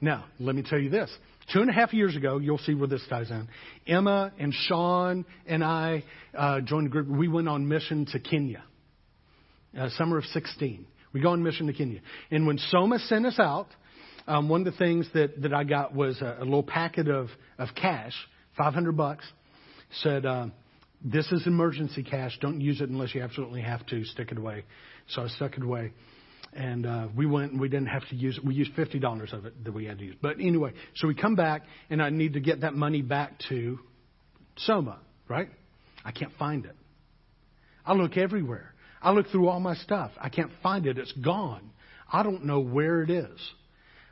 Now, 0.00 0.26
let 0.38 0.54
me 0.54 0.62
tell 0.62 0.78
you 0.78 0.90
this. 0.90 1.10
Two 1.52 1.60
and 1.60 1.70
a 1.70 1.72
half 1.72 1.92
years 1.92 2.14
ago, 2.14 2.38
you'll 2.38 2.58
see 2.58 2.74
where 2.74 2.86
this 2.86 3.02
ties 3.08 3.30
in. 3.30 3.48
Emma 3.86 4.32
and 4.38 4.52
Sean 4.52 5.24
and 5.46 5.64
I 5.64 6.04
uh, 6.36 6.60
joined 6.60 6.86
a 6.86 6.90
group. 6.90 7.08
We 7.08 7.26
went 7.26 7.48
on 7.48 7.66
mission 7.66 8.06
to 8.12 8.20
Kenya, 8.20 8.62
uh, 9.76 9.88
summer 9.96 10.18
of 10.18 10.24
16. 10.26 10.86
We 11.12 11.20
go 11.20 11.30
on 11.30 11.42
mission 11.42 11.66
to 11.66 11.72
Kenya. 11.72 12.00
And 12.30 12.46
when 12.46 12.58
Soma 12.58 12.98
sent 12.98 13.26
us 13.26 13.38
out, 13.38 13.68
um, 14.28 14.48
one 14.48 14.66
of 14.66 14.72
the 14.72 14.78
things 14.78 15.08
that, 15.14 15.40
that 15.42 15.54
I 15.54 15.64
got 15.64 15.94
was 15.94 16.20
a, 16.20 16.36
a 16.40 16.44
little 16.44 16.62
packet 16.62 17.08
of, 17.08 17.28
of 17.58 17.68
cash, 17.74 18.12
500 18.56 18.96
bucks. 18.96 19.24
Said, 20.02 20.26
uh, 20.26 20.48
this 21.02 21.30
is 21.32 21.46
emergency 21.46 22.02
cash. 22.02 22.38
Don't 22.40 22.60
use 22.60 22.80
it 22.80 22.90
unless 22.90 23.14
you 23.14 23.22
absolutely 23.22 23.62
have 23.62 23.84
to. 23.86 24.04
Stick 24.04 24.30
it 24.30 24.38
away. 24.38 24.64
So 25.08 25.22
I 25.22 25.28
stuck 25.28 25.56
it 25.56 25.62
away. 25.62 25.92
And 26.52 26.86
uh, 26.86 27.08
we 27.16 27.26
went 27.26 27.52
and 27.52 27.60
we 27.60 27.68
didn't 27.68 27.88
have 27.88 28.06
to 28.08 28.16
use 28.16 28.36
it. 28.36 28.44
We 28.44 28.54
used 28.54 28.74
$50 28.74 29.32
of 29.32 29.46
it 29.46 29.64
that 29.64 29.72
we 29.72 29.86
had 29.86 29.98
to 29.98 30.04
use. 30.04 30.16
But 30.20 30.40
anyway, 30.40 30.72
so 30.96 31.08
we 31.08 31.14
come 31.14 31.34
back 31.34 31.62
and 31.88 32.02
I 32.02 32.10
need 32.10 32.34
to 32.34 32.40
get 32.40 32.60
that 32.60 32.74
money 32.74 33.02
back 33.02 33.38
to 33.48 33.78
Soma, 34.58 34.98
right? 35.28 35.48
I 36.04 36.12
can't 36.12 36.32
find 36.38 36.64
it. 36.66 36.76
I 37.86 37.94
look 37.94 38.16
everywhere. 38.16 38.74
I 39.00 39.12
look 39.12 39.28
through 39.28 39.48
all 39.48 39.60
my 39.60 39.74
stuff. 39.76 40.10
I 40.20 40.28
can't 40.28 40.50
find 40.62 40.86
it. 40.86 40.98
It's 40.98 41.12
gone. 41.12 41.70
I 42.10 42.22
don't 42.22 42.44
know 42.44 42.60
where 42.60 43.02
it 43.02 43.10
is. 43.10 43.38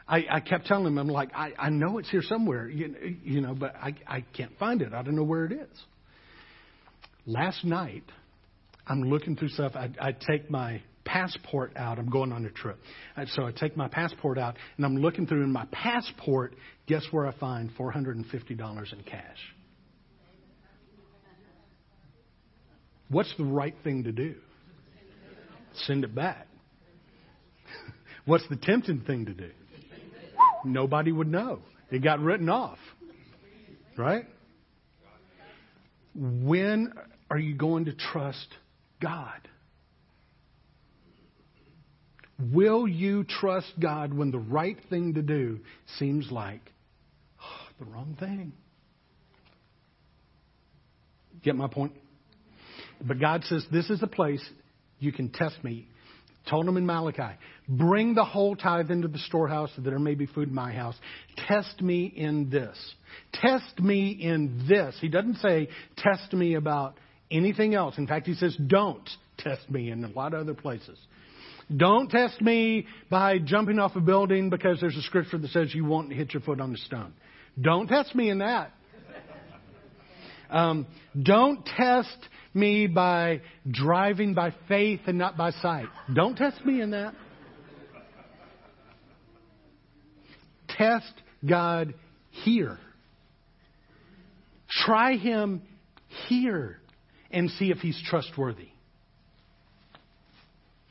I, 0.09 0.25
I 0.31 0.41
kept 0.41 0.67
telling 0.67 0.87
him, 0.87 0.99
I'm 0.99 1.09
like, 1.09 1.31
I, 1.35 1.53
I 1.59 1.69
know 1.71 1.99
it's 1.99 2.09
here 2.11 2.23
somewhere, 2.23 2.69
you, 2.69 3.17
you 3.25 3.41
know, 3.41 3.55
but 3.55 3.75
I, 3.75 3.95
I 4.07 4.25
can't 4.37 4.57
find 4.59 4.81
it. 4.81 4.93
I 4.93 5.03
don't 5.03 5.17
know 5.17 5.25
where 5.25 5.45
it 5.45 5.53
is. 5.53 5.83
Last 7.27 7.65
night, 7.65 8.05
I'm 8.87 9.03
looking 9.03 9.35
through 9.35 9.49
stuff. 9.49 9.73
I, 9.75 9.91
I 10.01 10.13
take 10.13 10.49
my 10.49 10.81
passport 11.05 11.73
out. 11.77 11.99
I'm 11.99 12.09
going 12.09 12.33
on 12.33 12.45
a 12.45 12.51
trip. 12.51 12.79
Uh, 13.17 13.25
so 13.35 13.45
I 13.47 13.53
take 13.53 13.77
my 13.77 13.89
passport 13.89 14.39
out 14.39 14.57
and 14.77 14.87
I'm 14.87 14.97
looking 14.97 15.27
through 15.27 15.43
in 15.43 15.53
my 15.53 15.67
passport. 15.73 16.55
Guess 16.87 17.05
where 17.11 17.27
I 17.27 17.33
find 17.37 17.71
$450 17.77 18.93
in 18.93 19.03
cash? 19.03 19.39
What's 23.09 23.33
the 23.39 23.45
right 23.45 23.75
thing 23.83 24.05
to 24.05 24.13
do? 24.13 24.35
Send 25.85 26.05
it 26.05 26.15
back. 26.15 26.47
What's 28.25 28.49
the 28.49 28.57
tempting 28.57 29.03
thing 29.03 29.27
to 29.27 29.35
do? 29.35 29.51
Nobody 30.67 31.13
would 31.13 31.29
know. 31.29 31.61
It 31.91 32.03
got 32.03 32.21
written 32.21 32.49
off. 32.49 32.79
Right? 33.97 34.25
When 36.15 36.93
are 37.31 37.39
you 37.39 37.55
going 37.55 37.87
to 37.87 37.93
trust 37.93 38.49
God? 39.01 39.49
Will 42.53 42.87
you 42.87 43.25
trust 43.25 43.73
God 43.81 44.13
when 44.13 44.31
the 44.31 44.39
right 44.39 44.77
thing 44.91 45.15
to 45.15 45.23
do 45.23 45.61
seems 45.99 46.31
like 46.31 46.61
oh, 47.41 47.69
the 47.79 47.87
wrong 47.87 48.17
thing? 48.21 48.53
Get 51.43 51.57
my 51.57 51.69
point? 51.69 51.93
But 53.01 53.21
God 53.21 53.45
says, 53.45 53.65
This 53.73 53.89
is 53.89 54.01
the 54.01 54.07
place 54.07 54.45
you 54.99 55.13
can 55.13 55.31
test 55.31 55.63
me. 55.63 55.89
Told 56.49 56.67
them 56.67 56.77
in 56.77 56.87
Malachi, 56.87 57.37
bring 57.69 58.15
the 58.15 58.25
whole 58.25 58.55
tithe 58.55 58.91
into 58.91 59.09
the 59.09 59.19
storehouse 59.19 59.71
so 59.75 59.83
that 59.83 59.91
there 59.91 59.99
may 59.99 60.15
be 60.15 60.27
food 60.27 60.49
in 60.49 60.55
my 60.55 60.73
house. 60.73 60.95
Test 61.49 61.83
me 61.83 62.05
in 62.05 62.51
this. 62.51 62.77
Test 63.33 63.81
me 63.81 64.11
in 64.11 64.65
this. 64.69 64.97
He 65.01 65.09
doesn't 65.09 65.39
say, 65.39 65.69
test 65.97 66.33
me 66.33 66.55
about 66.55 66.95
anything 67.33 67.75
else. 67.75 67.99
In 67.99 68.07
fact, 68.07 68.27
he 68.27 68.35
says, 68.35 68.57
don't 68.69 69.09
test 69.39 69.69
me 69.69 69.91
in 69.91 70.05
a 70.05 70.09
lot 70.09 70.35
of 70.35 70.41
other 70.41 70.55
places. 70.55 70.99
Don't 71.75 72.09
test 72.09 72.41
me 72.41 72.87
by 73.11 73.39
jumping 73.39 73.81
off 73.81 73.97
a 73.97 74.01
building 74.01 74.49
because 74.49 74.79
there's 74.81 74.97
a 74.97 75.03
scripture 75.03 75.39
that 75.39 75.51
says 75.51 75.75
you 75.75 75.85
won't 75.85 76.13
hit 76.13 76.33
your 76.33 76.43
foot 76.43 76.61
on 76.61 76.71
the 76.71 76.79
stone. 76.79 77.13
Don't 77.61 77.89
test 77.89 78.15
me 78.15 78.31
in 78.31 78.39
that. 78.39 78.73
Um, 80.51 80.87
don't 81.21 81.65
test 81.65 82.17
me 82.55 82.87
by 82.87 83.43
driving 83.71 84.35
by 84.35 84.55
faith 84.69 85.01
and 85.07 85.19
not 85.19 85.37
by 85.37 85.51
sight. 85.51 85.87
Don't 86.15 86.37
test 86.37 86.65
me 86.65 86.81
in 86.81 86.91
that. 86.91 87.15
Test 90.69 91.13
God 91.49 91.95
here. 92.31 92.79
Try 94.69 95.17
Him 95.17 95.63
here 96.29 96.79
and 97.31 97.51
see 97.51 97.71
if 97.71 97.79
He's 97.79 98.01
trustworthy. 98.09 98.69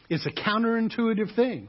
It's 0.09 0.25
a 0.25 0.31
counterintuitive 0.31 1.35
thing. 1.35 1.67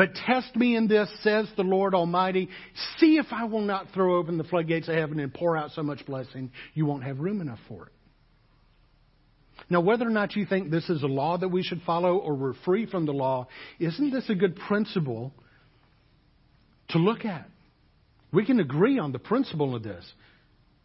But 0.00 0.14
test 0.14 0.56
me 0.56 0.76
in 0.76 0.88
this, 0.88 1.10
says 1.22 1.46
the 1.58 1.62
Lord 1.62 1.94
Almighty. 1.94 2.48
See 2.96 3.18
if 3.18 3.26
I 3.30 3.44
will 3.44 3.60
not 3.60 3.88
throw 3.92 4.16
open 4.16 4.38
the 4.38 4.44
floodgates 4.44 4.88
of 4.88 4.94
heaven 4.94 5.20
and 5.20 5.34
pour 5.34 5.58
out 5.58 5.72
so 5.72 5.82
much 5.82 6.06
blessing 6.06 6.52
you 6.72 6.86
won't 6.86 7.04
have 7.04 7.18
room 7.18 7.42
enough 7.42 7.58
for 7.68 7.84
it. 7.84 7.92
Now, 9.68 9.82
whether 9.82 10.06
or 10.06 10.10
not 10.10 10.36
you 10.36 10.46
think 10.46 10.70
this 10.70 10.88
is 10.88 11.02
a 11.02 11.06
law 11.06 11.36
that 11.36 11.48
we 11.48 11.62
should 11.62 11.82
follow 11.82 12.16
or 12.16 12.34
we're 12.34 12.54
free 12.64 12.86
from 12.86 13.04
the 13.04 13.12
law, 13.12 13.48
isn't 13.78 14.10
this 14.10 14.24
a 14.30 14.34
good 14.34 14.56
principle 14.56 15.34
to 16.88 16.98
look 16.98 17.26
at? 17.26 17.46
We 18.32 18.46
can 18.46 18.58
agree 18.58 18.98
on 18.98 19.12
the 19.12 19.18
principle 19.18 19.74
of 19.74 19.82
this. 19.82 20.10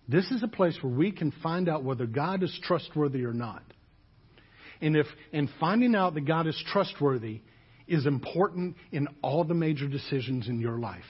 This 0.10 0.30
is 0.30 0.44
a 0.44 0.50
place 0.50 0.78
where 0.82 0.94
we 0.94 1.14
can 1.14 1.32
find 1.42 1.70
out 1.70 1.86
whether 1.86 2.06
God 2.06 2.44
is 2.44 2.60
trustworthy 2.64 3.24
or 3.24 3.34
not. 3.34 3.64
And 4.82 4.98
if 4.98 5.08
in 5.32 5.48
finding 5.58 5.96
out 5.96 6.16
that 6.16 6.26
God 6.26 6.48
is 6.48 6.64
trustworthy 6.74 7.40
is 7.88 8.06
important 8.06 8.76
in 8.92 9.08
all 9.22 9.44
the 9.44 9.54
major 9.54 9.88
decisions 9.88 10.48
in 10.48 10.60
your 10.60 10.80
life. 10.80 11.04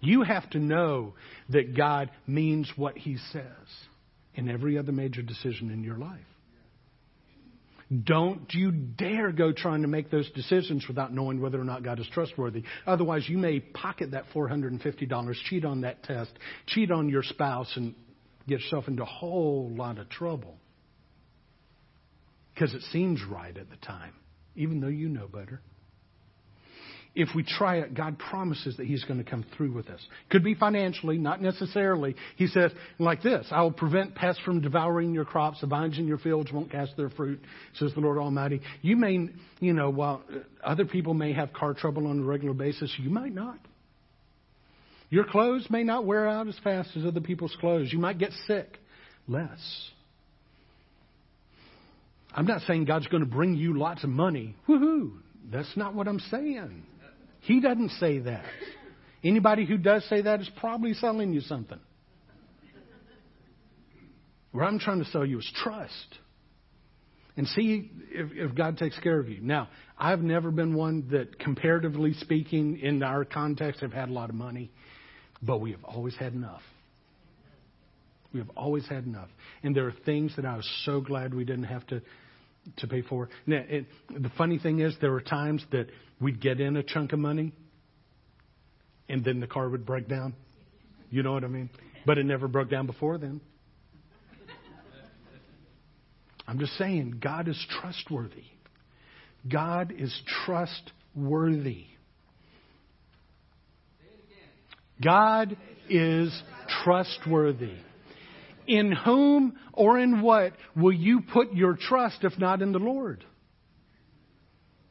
You 0.00 0.22
have 0.22 0.48
to 0.50 0.58
know 0.58 1.14
that 1.48 1.76
God 1.76 2.10
means 2.26 2.70
what 2.76 2.98
he 2.98 3.16
says 3.32 3.44
in 4.34 4.50
every 4.50 4.76
other 4.76 4.92
major 4.92 5.22
decision 5.22 5.70
in 5.70 5.82
your 5.82 5.96
life. 5.96 6.20
Don't 8.02 8.52
you 8.52 8.70
dare 8.70 9.30
go 9.30 9.52
trying 9.52 9.82
to 9.82 9.88
make 9.88 10.10
those 10.10 10.28
decisions 10.30 10.86
without 10.88 11.12
knowing 11.12 11.40
whether 11.40 11.60
or 11.60 11.64
not 11.64 11.82
God 11.82 12.00
is 12.00 12.08
trustworthy. 12.12 12.64
Otherwise, 12.86 13.28
you 13.28 13.38
may 13.38 13.60
pocket 13.60 14.12
that 14.12 14.24
$450, 14.34 15.34
cheat 15.48 15.64
on 15.64 15.82
that 15.82 16.02
test, 16.02 16.30
cheat 16.66 16.90
on 16.90 17.08
your 17.08 17.22
spouse, 17.22 17.70
and 17.76 17.94
get 18.48 18.60
yourself 18.60 18.88
into 18.88 19.02
a 19.02 19.06
whole 19.06 19.70
lot 19.74 19.98
of 19.98 20.08
trouble. 20.08 20.56
Because 22.54 22.74
it 22.74 22.82
seems 22.92 23.20
right 23.24 23.56
at 23.56 23.68
the 23.68 23.76
time, 23.76 24.14
even 24.56 24.80
though 24.80 24.88
you 24.88 25.08
know 25.08 25.28
better 25.28 25.60
if 27.14 27.28
we 27.34 27.44
try 27.44 27.76
it, 27.76 27.94
God 27.94 28.18
promises 28.18 28.76
that 28.76 28.86
He's 28.86 29.04
going 29.04 29.22
to 29.22 29.28
come 29.28 29.44
through 29.56 29.72
with 29.72 29.88
us. 29.88 30.00
Could 30.30 30.42
be 30.42 30.54
financially, 30.54 31.16
not 31.16 31.40
necessarily. 31.40 32.16
He 32.36 32.48
says, 32.48 32.72
like 32.98 33.22
this, 33.22 33.46
I 33.50 33.62
will 33.62 33.72
prevent 33.72 34.16
pests 34.16 34.42
from 34.44 34.60
devouring 34.60 35.14
your 35.14 35.24
crops. 35.24 35.60
The 35.60 35.68
vines 35.68 35.98
in 35.98 36.08
your 36.08 36.18
fields 36.18 36.50
won't 36.52 36.72
cast 36.72 36.96
their 36.96 37.10
fruit, 37.10 37.40
says 37.74 37.92
the 37.94 38.00
Lord 38.00 38.18
Almighty. 38.18 38.60
You 38.82 38.96
may, 38.96 39.28
you 39.60 39.72
know, 39.72 39.90
while 39.90 40.22
other 40.62 40.84
people 40.84 41.14
may 41.14 41.32
have 41.32 41.52
car 41.52 41.74
trouble 41.74 42.08
on 42.08 42.20
a 42.20 42.24
regular 42.24 42.54
basis, 42.54 42.92
you 42.98 43.10
might 43.10 43.32
not. 43.32 43.58
Your 45.08 45.24
clothes 45.24 45.68
may 45.70 45.84
not 45.84 46.04
wear 46.04 46.26
out 46.26 46.48
as 46.48 46.58
fast 46.64 46.90
as 46.96 47.04
other 47.04 47.20
people's 47.20 47.56
clothes. 47.60 47.92
You 47.92 48.00
might 48.00 48.18
get 48.18 48.32
sick 48.48 48.78
less. 49.28 49.60
I'm 52.34 52.46
not 52.46 52.62
saying 52.62 52.86
God's 52.86 53.06
going 53.06 53.22
to 53.22 53.30
bring 53.30 53.54
you 53.54 53.78
lots 53.78 54.02
of 54.02 54.10
money. 54.10 54.56
Woohoo! 54.68 55.12
That's 55.52 55.76
not 55.76 55.94
what 55.94 56.08
I'm 56.08 56.18
saying. 56.18 56.84
He 57.40 57.60
doesn't 57.60 57.90
say 58.00 58.18
that. 58.20 58.44
Anybody 59.22 59.64
who 59.66 59.78
does 59.78 60.04
say 60.08 60.22
that 60.22 60.40
is 60.40 60.50
probably 60.56 60.94
selling 60.94 61.32
you 61.32 61.40
something. 61.40 61.78
What 64.52 64.64
I'm 64.64 64.78
trying 64.78 65.02
to 65.02 65.10
sell 65.10 65.24
you 65.24 65.38
is 65.38 65.52
trust. 65.62 66.18
And 67.36 67.48
see 67.48 67.90
if, 68.12 68.30
if 68.32 68.54
God 68.54 68.78
takes 68.78 68.98
care 69.00 69.18
of 69.18 69.28
you. 69.28 69.40
Now, 69.40 69.68
I've 69.98 70.20
never 70.20 70.52
been 70.52 70.74
one 70.74 71.08
that, 71.10 71.38
comparatively 71.40 72.14
speaking, 72.14 72.78
in 72.78 73.02
our 73.02 73.24
context, 73.24 73.80
have 73.80 73.92
had 73.92 74.08
a 74.08 74.12
lot 74.12 74.30
of 74.30 74.36
money, 74.36 74.70
but 75.42 75.60
we 75.60 75.72
have 75.72 75.82
always 75.82 76.14
had 76.14 76.32
enough. 76.32 76.62
We 78.32 78.38
have 78.38 78.50
always 78.56 78.86
had 78.86 79.04
enough. 79.04 79.28
And 79.64 79.74
there 79.74 79.86
are 79.86 79.94
things 80.04 80.34
that 80.36 80.44
I 80.44 80.56
was 80.56 80.68
so 80.84 81.00
glad 81.00 81.34
we 81.34 81.44
didn't 81.44 81.64
have 81.64 81.86
to 81.88 82.02
to 82.78 82.86
pay 82.86 83.02
for. 83.02 83.28
Now, 83.46 83.62
it, 83.68 83.86
the 84.10 84.30
funny 84.36 84.58
thing 84.58 84.80
is, 84.80 84.94
there 85.00 85.12
were 85.12 85.20
times 85.20 85.64
that 85.72 85.86
we'd 86.20 86.40
get 86.40 86.60
in 86.60 86.76
a 86.76 86.82
chunk 86.82 87.12
of 87.12 87.18
money, 87.18 87.52
and 89.08 89.24
then 89.24 89.40
the 89.40 89.46
car 89.46 89.68
would 89.68 89.84
break 89.84 90.08
down. 90.08 90.34
You 91.10 91.22
know 91.22 91.32
what 91.32 91.44
I 91.44 91.48
mean? 91.48 91.70
But 92.06 92.18
it 92.18 92.24
never 92.24 92.48
broke 92.48 92.70
down 92.70 92.86
before 92.86 93.18
then. 93.18 93.40
I'm 96.46 96.58
just 96.58 96.76
saying, 96.76 97.20
God 97.22 97.48
is 97.48 97.66
trustworthy. 97.80 98.44
God 99.50 99.92
is 99.96 100.14
trustworthy. 100.44 101.86
God 105.02 105.56
is 105.88 106.42
trustworthy. 106.84 107.76
In 108.66 108.92
whom 108.92 109.58
or 109.72 109.98
in 109.98 110.22
what 110.22 110.52
will 110.74 110.92
you 110.92 111.20
put 111.32 111.52
your 111.52 111.76
trust 111.76 112.18
if 112.22 112.38
not 112.38 112.62
in 112.62 112.72
the 112.72 112.78
Lord? 112.78 113.24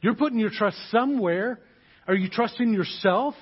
You're 0.00 0.14
putting 0.14 0.38
your 0.38 0.50
trust 0.50 0.76
somewhere. 0.90 1.60
Are 2.06 2.14
you 2.14 2.28
trusting 2.28 2.72
yourself? 2.72 3.34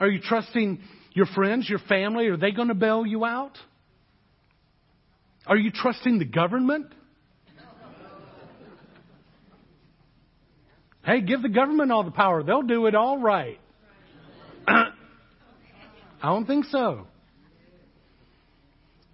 Are 0.00 0.08
you 0.08 0.20
trusting 0.20 0.80
your 1.12 1.26
friends, 1.26 1.68
your 1.68 1.78
family? 1.80 2.26
Are 2.28 2.36
they 2.36 2.50
going 2.50 2.68
to 2.68 2.74
bail 2.74 3.06
you 3.06 3.24
out? 3.24 3.56
Are 5.46 5.56
you 5.56 5.70
trusting 5.70 6.18
the 6.18 6.24
government? 6.24 6.86
Hey, 11.04 11.20
give 11.20 11.42
the 11.42 11.48
government 11.48 11.90
all 11.90 12.04
the 12.04 12.12
power. 12.12 12.42
They'll 12.42 12.62
do 12.62 12.86
it 12.86 12.94
all 12.94 13.18
right. 13.18 13.58
I 14.68 14.92
don't 16.22 16.46
think 16.46 16.66
so. 16.66 17.08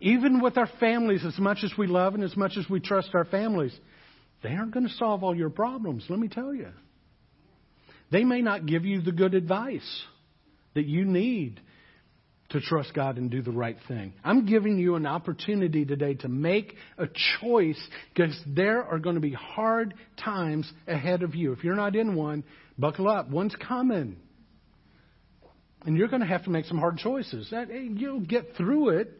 Even 0.00 0.40
with 0.40 0.56
our 0.56 0.68
families, 0.78 1.24
as 1.24 1.38
much 1.38 1.58
as 1.64 1.72
we 1.76 1.86
love 1.86 2.14
and 2.14 2.22
as 2.22 2.36
much 2.36 2.56
as 2.56 2.68
we 2.70 2.80
trust 2.80 3.10
our 3.14 3.24
families, 3.24 3.76
they 4.42 4.50
aren't 4.50 4.72
going 4.72 4.86
to 4.86 4.94
solve 4.94 5.24
all 5.24 5.34
your 5.34 5.50
problems, 5.50 6.04
let 6.08 6.18
me 6.18 6.28
tell 6.28 6.54
you. 6.54 6.68
They 8.10 8.24
may 8.24 8.40
not 8.40 8.66
give 8.66 8.84
you 8.84 9.00
the 9.02 9.12
good 9.12 9.34
advice 9.34 10.04
that 10.74 10.86
you 10.86 11.04
need 11.04 11.60
to 12.50 12.60
trust 12.60 12.94
God 12.94 13.18
and 13.18 13.30
do 13.30 13.42
the 13.42 13.50
right 13.50 13.76
thing. 13.88 14.14
I'm 14.24 14.46
giving 14.46 14.78
you 14.78 14.94
an 14.94 15.04
opportunity 15.04 15.84
today 15.84 16.14
to 16.14 16.28
make 16.28 16.74
a 16.96 17.06
choice 17.40 17.78
because 18.14 18.40
there 18.46 18.82
are 18.84 18.98
going 18.98 19.16
to 19.16 19.20
be 19.20 19.34
hard 19.34 19.92
times 20.16 20.72
ahead 20.86 21.22
of 21.22 21.34
you. 21.34 21.52
If 21.52 21.62
you're 21.64 21.74
not 21.74 21.94
in 21.94 22.14
one, 22.14 22.44
buckle 22.78 23.08
up. 23.08 23.28
One's 23.28 23.54
coming. 23.56 24.16
And 25.84 25.98
you're 25.98 26.08
going 26.08 26.22
to 26.22 26.28
have 26.28 26.44
to 26.44 26.50
make 26.50 26.64
some 26.64 26.78
hard 26.78 26.96
choices. 26.96 27.52
You'll 27.68 28.20
get 28.20 28.56
through 28.56 28.90
it 29.00 29.17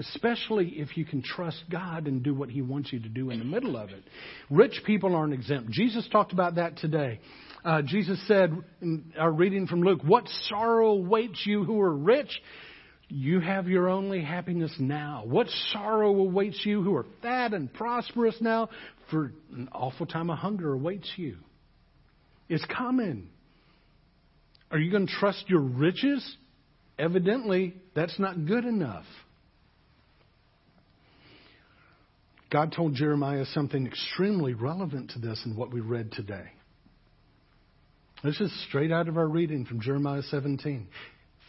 especially 0.00 0.70
if 0.76 0.96
you 0.96 1.04
can 1.04 1.22
trust 1.22 1.62
God 1.70 2.06
and 2.06 2.22
do 2.22 2.34
what 2.34 2.50
He 2.50 2.62
wants 2.62 2.92
you 2.92 3.00
to 3.00 3.08
do 3.08 3.30
in 3.30 3.38
the 3.38 3.44
middle 3.44 3.76
of 3.76 3.90
it. 3.90 4.02
Rich 4.48 4.82
people 4.86 5.14
aren't 5.14 5.34
exempt. 5.34 5.70
Jesus 5.70 6.08
talked 6.10 6.32
about 6.32 6.56
that 6.56 6.78
today. 6.78 7.20
Uh, 7.64 7.82
Jesus 7.82 8.18
said 8.26 8.56
in 8.80 9.12
our 9.18 9.30
reading 9.30 9.66
from 9.66 9.82
Luke, 9.82 10.00
What 10.02 10.26
sorrow 10.48 10.92
awaits 10.92 11.42
you 11.44 11.64
who 11.64 11.80
are 11.80 11.94
rich? 11.94 12.30
You 13.08 13.40
have 13.40 13.68
your 13.68 13.88
only 13.88 14.22
happiness 14.22 14.72
now. 14.78 15.24
What 15.26 15.48
sorrow 15.72 16.16
awaits 16.16 16.64
you 16.64 16.82
who 16.82 16.94
are 16.94 17.06
fat 17.22 17.52
and 17.52 17.72
prosperous 17.72 18.36
now? 18.40 18.70
For 19.10 19.32
an 19.52 19.68
awful 19.72 20.06
time 20.06 20.30
of 20.30 20.38
hunger 20.38 20.72
awaits 20.72 21.10
you. 21.16 21.36
It's 22.48 22.64
coming. 22.66 23.28
Are 24.70 24.78
you 24.78 24.90
going 24.90 25.08
to 25.08 25.12
trust 25.12 25.44
your 25.48 25.60
riches? 25.60 26.36
Evidently, 26.98 27.74
that's 27.94 28.18
not 28.18 28.46
good 28.46 28.64
enough. 28.64 29.04
God 32.50 32.72
told 32.72 32.94
Jeremiah 32.94 33.44
something 33.46 33.86
extremely 33.86 34.54
relevant 34.54 35.10
to 35.10 35.18
this 35.20 35.40
in 35.46 35.56
what 35.56 35.72
we 35.72 35.80
read 35.80 36.10
today. 36.12 36.50
This 38.24 38.40
is 38.40 38.52
straight 38.68 38.90
out 38.90 39.08
of 39.08 39.16
our 39.16 39.28
reading 39.28 39.64
from 39.64 39.80
Jeremiah 39.80 40.22
17. 40.22 40.88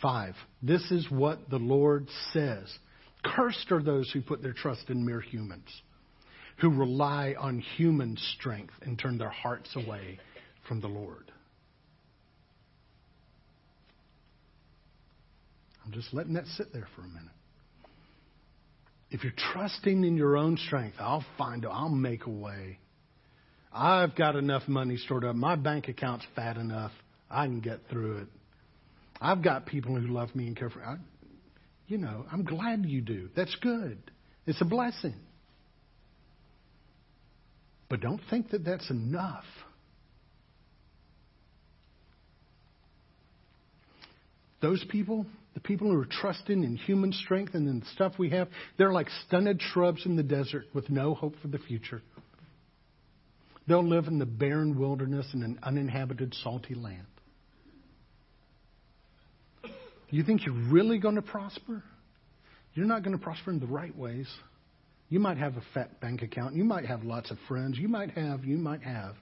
5. 0.01 0.35
This 0.63 0.91
is 0.91 1.09
what 1.09 1.49
the 1.49 1.57
Lord 1.57 2.07
says. 2.33 2.75
Cursed 3.23 3.71
are 3.71 3.83
those 3.83 4.09
who 4.11 4.21
put 4.21 4.41
their 4.41 4.53
trust 4.53 4.89
in 4.89 5.05
mere 5.05 5.21
humans, 5.21 5.67
who 6.59 6.69
rely 6.69 7.35
on 7.37 7.59
human 7.59 8.17
strength 8.35 8.73
and 8.81 8.97
turn 8.97 9.17
their 9.17 9.29
hearts 9.29 9.75
away 9.75 10.19
from 10.67 10.81
the 10.81 10.87
Lord. 10.87 11.31
I'm 15.85 15.91
just 15.91 16.13
letting 16.13 16.33
that 16.33 16.47
sit 16.47 16.73
there 16.73 16.87
for 16.95 17.01
a 17.01 17.07
minute. 17.07 17.31
If 19.11 19.23
you're 19.23 19.33
trusting 19.53 20.05
in 20.05 20.15
your 20.15 20.37
own 20.37 20.57
strength, 20.57 20.95
I'll 20.99 21.25
find 21.37 21.65
I'll 21.65 21.89
make 21.89 22.25
a 22.25 22.29
way. 22.29 22.79
I've 23.73 24.15
got 24.15 24.35
enough 24.35 24.67
money 24.67 24.97
stored 24.97 25.25
up. 25.25 25.35
My 25.35 25.55
bank 25.55 25.89
account's 25.89 26.25
fat 26.35 26.57
enough. 26.57 26.91
I 27.29 27.45
can 27.45 27.59
get 27.59 27.79
through 27.89 28.19
it. 28.19 28.27
I've 29.19 29.43
got 29.43 29.65
people 29.65 29.95
who 29.95 30.07
love 30.07 30.33
me 30.33 30.47
and 30.47 30.57
care 30.57 30.69
for 30.69 30.79
me. 30.79 30.85
I, 30.85 30.95
you 31.87 31.97
know, 31.97 32.25
I'm 32.31 32.43
glad 32.43 32.85
you 32.85 33.01
do. 33.01 33.29
That's 33.35 33.55
good. 33.61 33.97
It's 34.45 34.61
a 34.61 34.65
blessing. 34.65 35.15
But 37.89 37.99
don't 37.99 38.21
think 38.29 38.51
that 38.51 38.63
that's 38.63 38.89
enough. 38.89 39.43
Those 44.61 44.83
people, 44.89 45.25
the 45.53 45.59
people 45.59 45.89
who 45.89 45.99
are 45.99 46.05
trusting 46.05 46.63
in 46.63 46.77
human 46.77 47.11
strength 47.11 47.55
and 47.55 47.67
in 47.67 47.81
the 47.81 47.85
stuff 47.87 48.13
we 48.17 48.29
have, 48.29 48.47
they're 48.77 48.93
like 48.93 49.07
stunted 49.27 49.61
shrubs 49.61 50.05
in 50.05 50.15
the 50.15 50.23
desert 50.23 50.65
with 50.73 50.89
no 50.89 51.13
hope 51.13 51.35
for 51.41 51.49
the 51.49 51.59
future. 51.59 52.01
They'll 53.67 53.87
live 53.87 54.07
in 54.07 54.17
the 54.17 54.25
barren 54.25 54.79
wilderness 54.79 55.27
in 55.33 55.43
an 55.43 55.59
uninhabited, 55.61 56.33
salty 56.43 56.73
land. 56.73 57.05
You 60.09 60.23
think 60.23 60.45
you're 60.45 60.55
really 60.69 60.99
going 60.99 61.15
to 61.15 61.21
prosper? 61.21 61.83
You're 62.73 62.85
not 62.85 63.03
going 63.03 63.17
to 63.17 63.23
prosper 63.23 63.51
in 63.51 63.59
the 63.59 63.67
right 63.67 63.95
ways. 63.95 64.27
You 65.09 65.19
might 65.19 65.37
have 65.37 65.57
a 65.57 65.63
fat 65.73 65.99
bank 65.99 66.21
account. 66.21 66.55
You 66.55 66.63
might 66.63 66.85
have 66.85 67.03
lots 67.03 67.31
of 67.31 67.37
friends. 67.47 67.77
You 67.77 67.87
might 67.87 68.11
have, 68.11 68.45
you 68.45 68.57
might 68.57 68.81
have. 68.81 69.15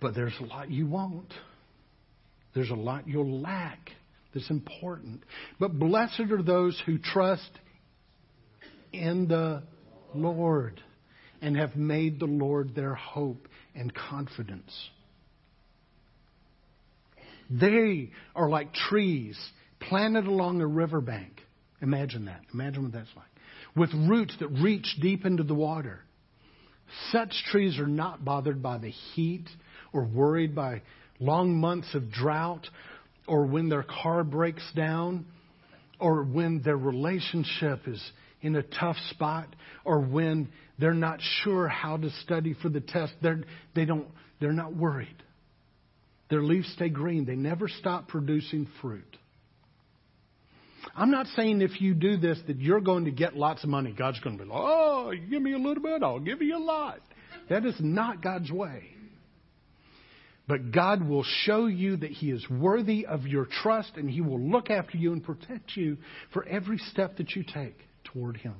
But 0.00 0.14
there's 0.14 0.34
a 0.40 0.44
lot 0.44 0.70
you 0.70 0.86
won't. 0.86 1.32
There's 2.54 2.70
a 2.70 2.74
lot 2.74 3.06
you'll 3.06 3.40
lack 3.40 3.90
that's 4.36 4.50
important. 4.50 5.22
But 5.58 5.78
blessed 5.78 6.20
are 6.30 6.42
those 6.42 6.80
who 6.84 6.98
trust 6.98 7.50
in 8.92 9.28
the 9.28 9.62
Lord 10.14 10.82
and 11.40 11.56
have 11.56 11.74
made 11.74 12.20
the 12.20 12.26
Lord 12.26 12.74
their 12.74 12.94
hope 12.94 13.48
and 13.74 13.92
confidence. 13.94 14.72
They 17.50 18.10
are 18.34 18.48
like 18.48 18.74
trees 18.74 19.38
planted 19.80 20.26
along 20.26 20.60
a 20.60 20.66
riverbank. 20.66 21.40
Imagine 21.80 22.26
that. 22.26 22.42
Imagine 22.52 22.84
what 22.84 22.92
that's 22.92 23.08
like. 23.16 23.26
With 23.74 23.92
roots 24.08 24.34
that 24.40 24.48
reach 24.48 24.96
deep 25.00 25.24
into 25.24 25.42
the 25.44 25.54
water. 25.54 26.00
Such 27.10 27.32
trees 27.50 27.78
are 27.78 27.86
not 27.86 28.24
bothered 28.24 28.62
by 28.62 28.78
the 28.78 28.90
heat 28.90 29.46
or 29.92 30.04
worried 30.04 30.54
by 30.54 30.82
long 31.20 31.58
months 31.58 31.94
of 31.94 32.10
drought 32.10 32.66
or 33.26 33.46
when 33.46 33.68
their 33.68 33.82
car 33.84 34.24
breaks 34.24 34.64
down 34.74 35.26
or 35.98 36.22
when 36.22 36.62
their 36.62 36.76
relationship 36.76 37.86
is 37.86 38.02
in 38.42 38.56
a 38.56 38.62
tough 38.62 38.96
spot 39.10 39.48
or 39.84 40.00
when 40.00 40.48
they're 40.78 40.94
not 40.94 41.20
sure 41.42 41.68
how 41.68 41.96
to 41.96 42.10
study 42.22 42.54
for 42.60 42.68
the 42.68 42.80
test. 42.80 43.12
They're, 43.22 43.42
they 43.74 43.84
don't, 43.84 44.06
they're 44.40 44.52
not 44.52 44.74
worried. 44.74 45.22
Their 46.28 46.42
leaves 46.42 46.70
stay 46.72 46.88
green. 46.88 47.24
They 47.24 47.36
never 47.36 47.68
stop 47.68 48.08
producing 48.08 48.68
fruit. 48.80 49.16
I'm 50.94 51.10
not 51.10 51.26
saying 51.28 51.62
if 51.62 51.80
you 51.80 51.94
do 51.94 52.16
this 52.16 52.38
that 52.46 52.58
you're 52.58 52.80
going 52.80 53.06
to 53.06 53.10
get 53.10 53.36
lots 53.36 53.64
of 53.64 53.70
money. 53.70 53.92
God's 53.96 54.20
going 54.20 54.38
to 54.38 54.44
be 54.44 54.48
like, 54.48 54.58
oh, 54.60 55.10
you 55.10 55.26
give 55.28 55.42
me 55.42 55.52
a 55.52 55.58
little 55.58 55.82
bit, 55.82 56.02
I'll 56.02 56.20
give 56.20 56.42
you 56.42 56.56
a 56.56 56.62
lot. 56.62 57.00
That 57.48 57.64
is 57.64 57.74
not 57.80 58.22
God's 58.22 58.50
way. 58.50 58.84
But 60.48 60.70
God 60.70 61.06
will 61.06 61.24
show 61.24 61.66
you 61.66 61.96
that 61.96 62.10
He 62.10 62.30
is 62.30 62.48
worthy 62.48 63.04
of 63.04 63.26
your 63.26 63.46
trust 63.62 63.92
and 63.96 64.08
He 64.08 64.20
will 64.20 64.40
look 64.40 64.70
after 64.70 64.96
you 64.96 65.12
and 65.12 65.22
protect 65.22 65.76
you 65.76 65.98
for 66.32 66.46
every 66.46 66.78
step 66.78 67.16
that 67.16 67.34
you 67.34 67.42
take 67.42 67.78
toward 68.04 68.36
Him. 68.36 68.54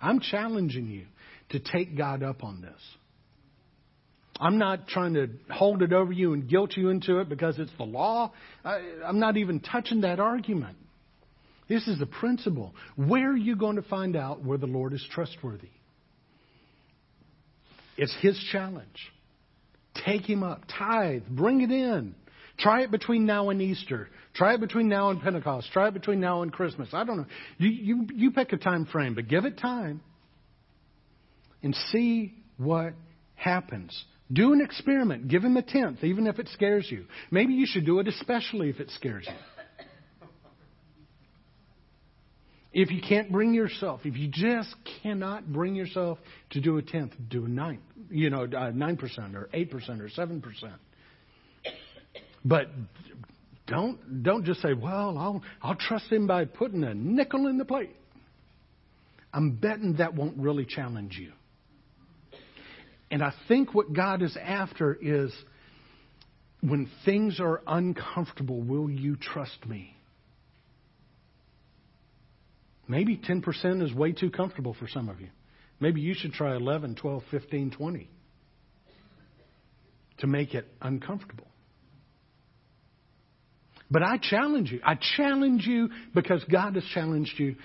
I'm 0.00 0.20
challenging 0.20 0.88
you 0.88 1.06
to 1.50 1.60
take 1.60 1.96
God 1.96 2.22
up 2.22 2.42
on 2.42 2.60
this. 2.60 2.80
I'm 4.38 4.58
not 4.58 4.88
trying 4.88 5.14
to 5.14 5.28
hold 5.50 5.82
it 5.82 5.92
over 5.92 6.12
you 6.12 6.34
and 6.34 6.48
guilt 6.48 6.76
you 6.76 6.90
into 6.90 7.20
it 7.20 7.28
because 7.28 7.58
it's 7.58 7.72
the 7.78 7.84
law. 7.84 8.32
I, 8.64 8.80
am 9.04 9.18
not 9.18 9.36
even 9.36 9.60
touching 9.60 10.02
that 10.02 10.20
argument. 10.20 10.76
This 11.68 11.86
is 11.88 12.00
a 12.02 12.06
principle. 12.06 12.74
Where 12.96 13.30
are 13.30 13.36
you 13.36 13.56
going 13.56 13.76
to 13.76 13.82
find 13.82 14.14
out 14.14 14.44
where 14.44 14.58
the 14.58 14.66
Lord 14.66 14.92
is 14.92 15.04
trustworthy? 15.10 15.70
It's 17.96 18.14
His 18.20 18.38
challenge. 18.52 19.12
Take 20.04 20.28
Him 20.28 20.42
up. 20.42 20.62
Tithe. 20.78 21.22
Bring 21.28 21.60
it 21.60 21.70
in. 21.70 22.14
Try 22.58 22.82
it 22.82 22.90
between 22.90 23.26
now 23.26 23.50
and 23.50 23.60
Easter. 23.60 24.08
Try 24.34 24.54
it 24.54 24.60
between 24.60 24.88
now 24.88 25.10
and 25.10 25.20
Pentecost. 25.20 25.70
Try 25.72 25.88
it 25.88 25.94
between 25.94 26.20
now 26.20 26.42
and 26.42 26.52
Christmas. 26.52 26.88
I 26.92 27.04
don't 27.04 27.18
know. 27.18 27.26
You, 27.58 27.68
you, 27.68 28.06
you 28.14 28.30
pick 28.30 28.52
a 28.52 28.56
time 28.56 28.86
frame, 28.86 29.14
but 29.14 29.28
give 29.28 29.44
it 29.44 29.58
time 29.58 30.00
and 31.62 31.74
see 31.90 32.34
what 32.56 32.94
happens. 33.34 34.04
Do 34.32 34.52
an 34.52 34.60
experiment. 34.60 35.28
Give 35.28 35.42
him 35.42 35.56
a 35.56 35.62
tenth, 35.62 36.02
even 36.02 36.26
if 36.26 36.38
it 36.38 36.48
scares 36.48 36.88
you. 36.90 37.04
Maybe 37.30 37.54
you 37.54 37.66
should 37.66 37.86
do 37.86 38.00
it 38.00 38.08
especially 38.08 38.70
if 38.70 38.80
it 38.80 38.90
scares 38.90 39.26
you. 39.26 39.34
If 42.78 42.90
you 42.90 43.00
can't 43.00 43.32
bring 43.32 43.54
yourself, 43.54 44.02
if 44.04 44.18
you 44.18 44.28
just 44.28 44.68
cannot 45.02 45.50
bring 45.50 45.74
yourself 45.74 46.18
to 46.50 46.60
do 46.60 46.76
a 46.76 46.82
tenth, 46.82 47.14
do 47.30 47.46
a 47.46 47.48
ninth, 47.48 47.80
you 48.10 48.28
know, 48.28 48.44
nine 48.44 48.98
percent 48.98 49.34
or 49.34 49.48
eight 49.54 49.70
percent 49.70 50.02
or 50.02 50.10
seven 50.10 50.42
percent. 50.42 50.74
But 52.44 52.68
don't 53.66 54.22
don't 54.22 54.44
just 54.44 54.60
say, 54.60 54.74
"Well, 54.74 55.16
I'll 55.16 55.42
I'll 55.62 55.74
trust 55.74 56.12
him 56.12 56.26
by 56.26 56.44
putting 56.44 56.84
a 56.84 56.92
nickel 56.92 57.46
in 57.46 57.56
the 57.56 57.64
plate." 57.64 57.96
I'm 59.32 59.52
betting 59.52 59.94
that 59.94 60.12
won't 60.14 60.36
really 60.36 60.66
challenge 60.66 61.16
you. 61.16 61.32
And 63.10 63.22
I 63.22 63.32
think 63.48 63.74
what 63.74 63.94
God 63.94 64.20
is 64.20 64.36
after 64.36 64.92
is 65.00 65.32
when 66.60 66.90
things 67.06 67.40
are 67.40 67.62
uncomfortable, 67.66 68.60
will 68.60 68.90
you 68.90 69.16
trust 69.16 69.64
me? 69.66 69.95
Maybe 72.88 73.16
10% 73.16 73.82
is 73.82 73.92
way 73.92 74.12
too 74.12 74.30
comfortable 74.30 74.74
for 74.74 74.88
some 74.88 75.08
of 75.08 75.20
you. 75.20 75.28
Maybe 75.80 76.00
you 76.00 76.14
should 76.14 76.32
try 76.32 76.54
11, 76.56 76.96
12, 76.96 77.22
15, 77.30 77.70
20 77.72 78.10
to 80.18 80.26
make 80.26 80.54
it 80.54 80.66
uncomfortable. 80.80 81.46
But 83.90 84.02
I 84.02 84.18
challenge 84.18 84.72
you. 84.72 84.80
I 84.84 84.96
challenge 85.16 85.66
you 85.66 85.90
because 86.14 86.42
God 86.50 86.74
has 86.74 86.84
challenged 86.94 87.38
you. 87.38 87.56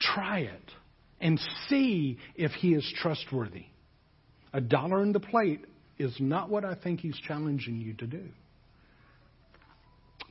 Try 0.00 0.40
it 0.40 0.72
and 1.20 1.38
see 1.68 2.18
if 2.34 2.52
He 2.52 2.72
is 2.72 2.90
trustworthy. 2.96 3.66
A 4.52 4.60
dollar 4.60 5.02
in 5.02 5.12
the 5.12 5.20
plate 5.20 5.64
is 5.98 6.16
not 6.18 6.48
what 6.48 6.64
I 6.64 6.74
think 6.74 7.00
he's 7.00 7.16
challenging 7.16 7.80
you 7.80 7.92
to 7.94 8.06
do. 8.06 8.24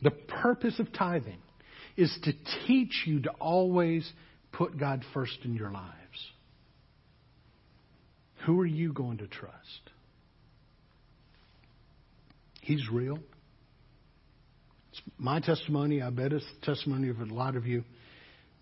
The 0.02 0.12
purpose 0.12 0.80
of 0.80 0.92
tithing 0.92 1.40
is 1.96 2.18
to 2.24 2.34
teach 2.66 3.04
you 3.06 3.22
to 3.22 3.30
always 3.40 4.10
put 4.52 4.78
God 4.78 5.04
first 5.14 5.38
in 5.44 5.56
your 5.56 5.72
lives. 5.72 5.94
Who 8.46 8.60
are 8.60 8.66
you 8.66 8.94
going 8.94 9.18
to 9.18 9.28
trust? 9.28 9.92
He's 12.62 12.90
real. 12.92 13.20
It's 14.92 15.02
my 15.18 15.40
testimony, 15.40 16.02
I 16.02 16.10
bet 16.10 16.34
it's 16.34 16.46
the 16.60 16.66
testimony 16.66 17.10
of 17.10 17.20
a 17.20 17.26
lot 17.26 17.56
of 17.56 17.66
you, 17.66 17.84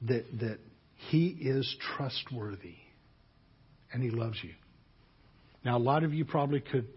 that, 0.03 0.25
that 0.39 0.59
He 1.09 1.27
is 1.27 1.75
trustworthy 1.95 2.75
and 3.93 4.01
He 4.01 4.09
loves 4.09 4.37
you. 4.43 4.51
Now, 5.63 5.77
a 5.77 5.79
lot 5.79 6.03
of 6.03 6.13
you 6.13 6.25
probably 6.25 6.61
could 6.61 6.87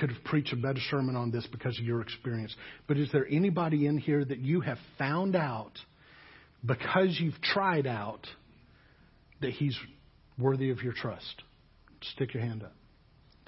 could 0.00 0.10
have 0.10 0.24
preached 0.24 0.52
a 0.52 0.56
better 0.56 0.80
sermon 0.90 1.16
on 1.16 1.30
this 1.30 1.46
because 1.52 1.78
of 1.78 1.84
your 1.84 2.00
experience. 2.00 2.54
But 2.86 2.96
is 2.96 3.10
there 3.12 3.26
anybody 3.30 3.86
in 3.86 3.98
here 3.98 4.24
that 4.24 4.38
you 4.38 4.60
have 4.60 4.78
found 4.98 5.36
out 5.36 5.72
because 6.64 7.18
you've 7.20 7.40
tried 7.42 7.86
out 7.86 8.26
that 9.40 9.50
He's 9.50 9.76
worthy 10.38 10.70
of 10.70 10.82
your 10.82 10.92
trust. 10.92 11.42
Stick 12.14 12.34
your 12.34 12.42
hand 12.42 12.62
up. 12.62 12.74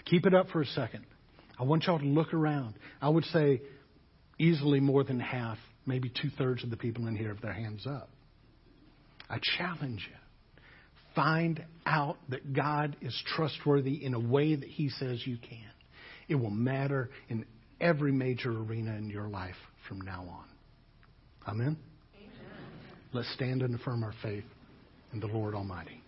Keep 0.05 0.27
it 0.27 0.35
up 0.35 0.49
for 0.51 0.63
a 0.63 0.67
second. 0.67 1.05
I 1.59 1.65
want 1.65 1.85
y'all 1.85 1.99
to 1.99 2.05
look 2.05 2.33
around. 2.35 2.75
I 3.01 3.09
would 3.09 3.25
say 3.25 3.63
easily 4.39 4.81
more 4.81 5.05
than 5.05 5.19
half, 5.19 5.59
maybe 5.87 6.11
two 6.11 6.31
thirds 6.37 6.63
of 6.63 6.71
the 6.71 6.77
people 6.77 7.07
in 7.07 7.17
here 7.17 7.29
have 7.29 7.41
their 7.41 7.53
hands 7.53 7.87
up. 7.87 8.11
I 9.29 9.39
challenge 9.59 10.07
you. 10.09 10.17
Find 11.15 11.65
out 11.87 12.19
that 12.29 12.53
God 12.53 12.97
is 13.01 13.19
trustworthy 13.35 14.05
in 14.05 14.13
a 14.15 14.21
way 14.21 14.55
that 14.55 14.69
He 14.69 14.91
says 14.91 15.21
you 15.27 15.39
can. 15.39 15.59
It 16.29 16.35
will 16.35 16.51
matter 16.51 17.11
in 17.29 17.47
every 17.81 18.13
major 18.13 18.51
arena 18.51 18.95
in 18.97 19.09
your 19.09 19.29
life 19.29 19.57
from 19.89 20.03
now 20.03 20.27
on. 20.29 20.45
Amen? 21.49 21.79
Let's 23.17 23.33
stand 23.33 23.63
and 23.63 23.75
affirm 23.75 24.05
our 24.05 24.13
faith 24.23 24.45
in 25.15 25.21
the 25.21 25.27
Lord 25.27 25.55
Almighty. 25.55 26.03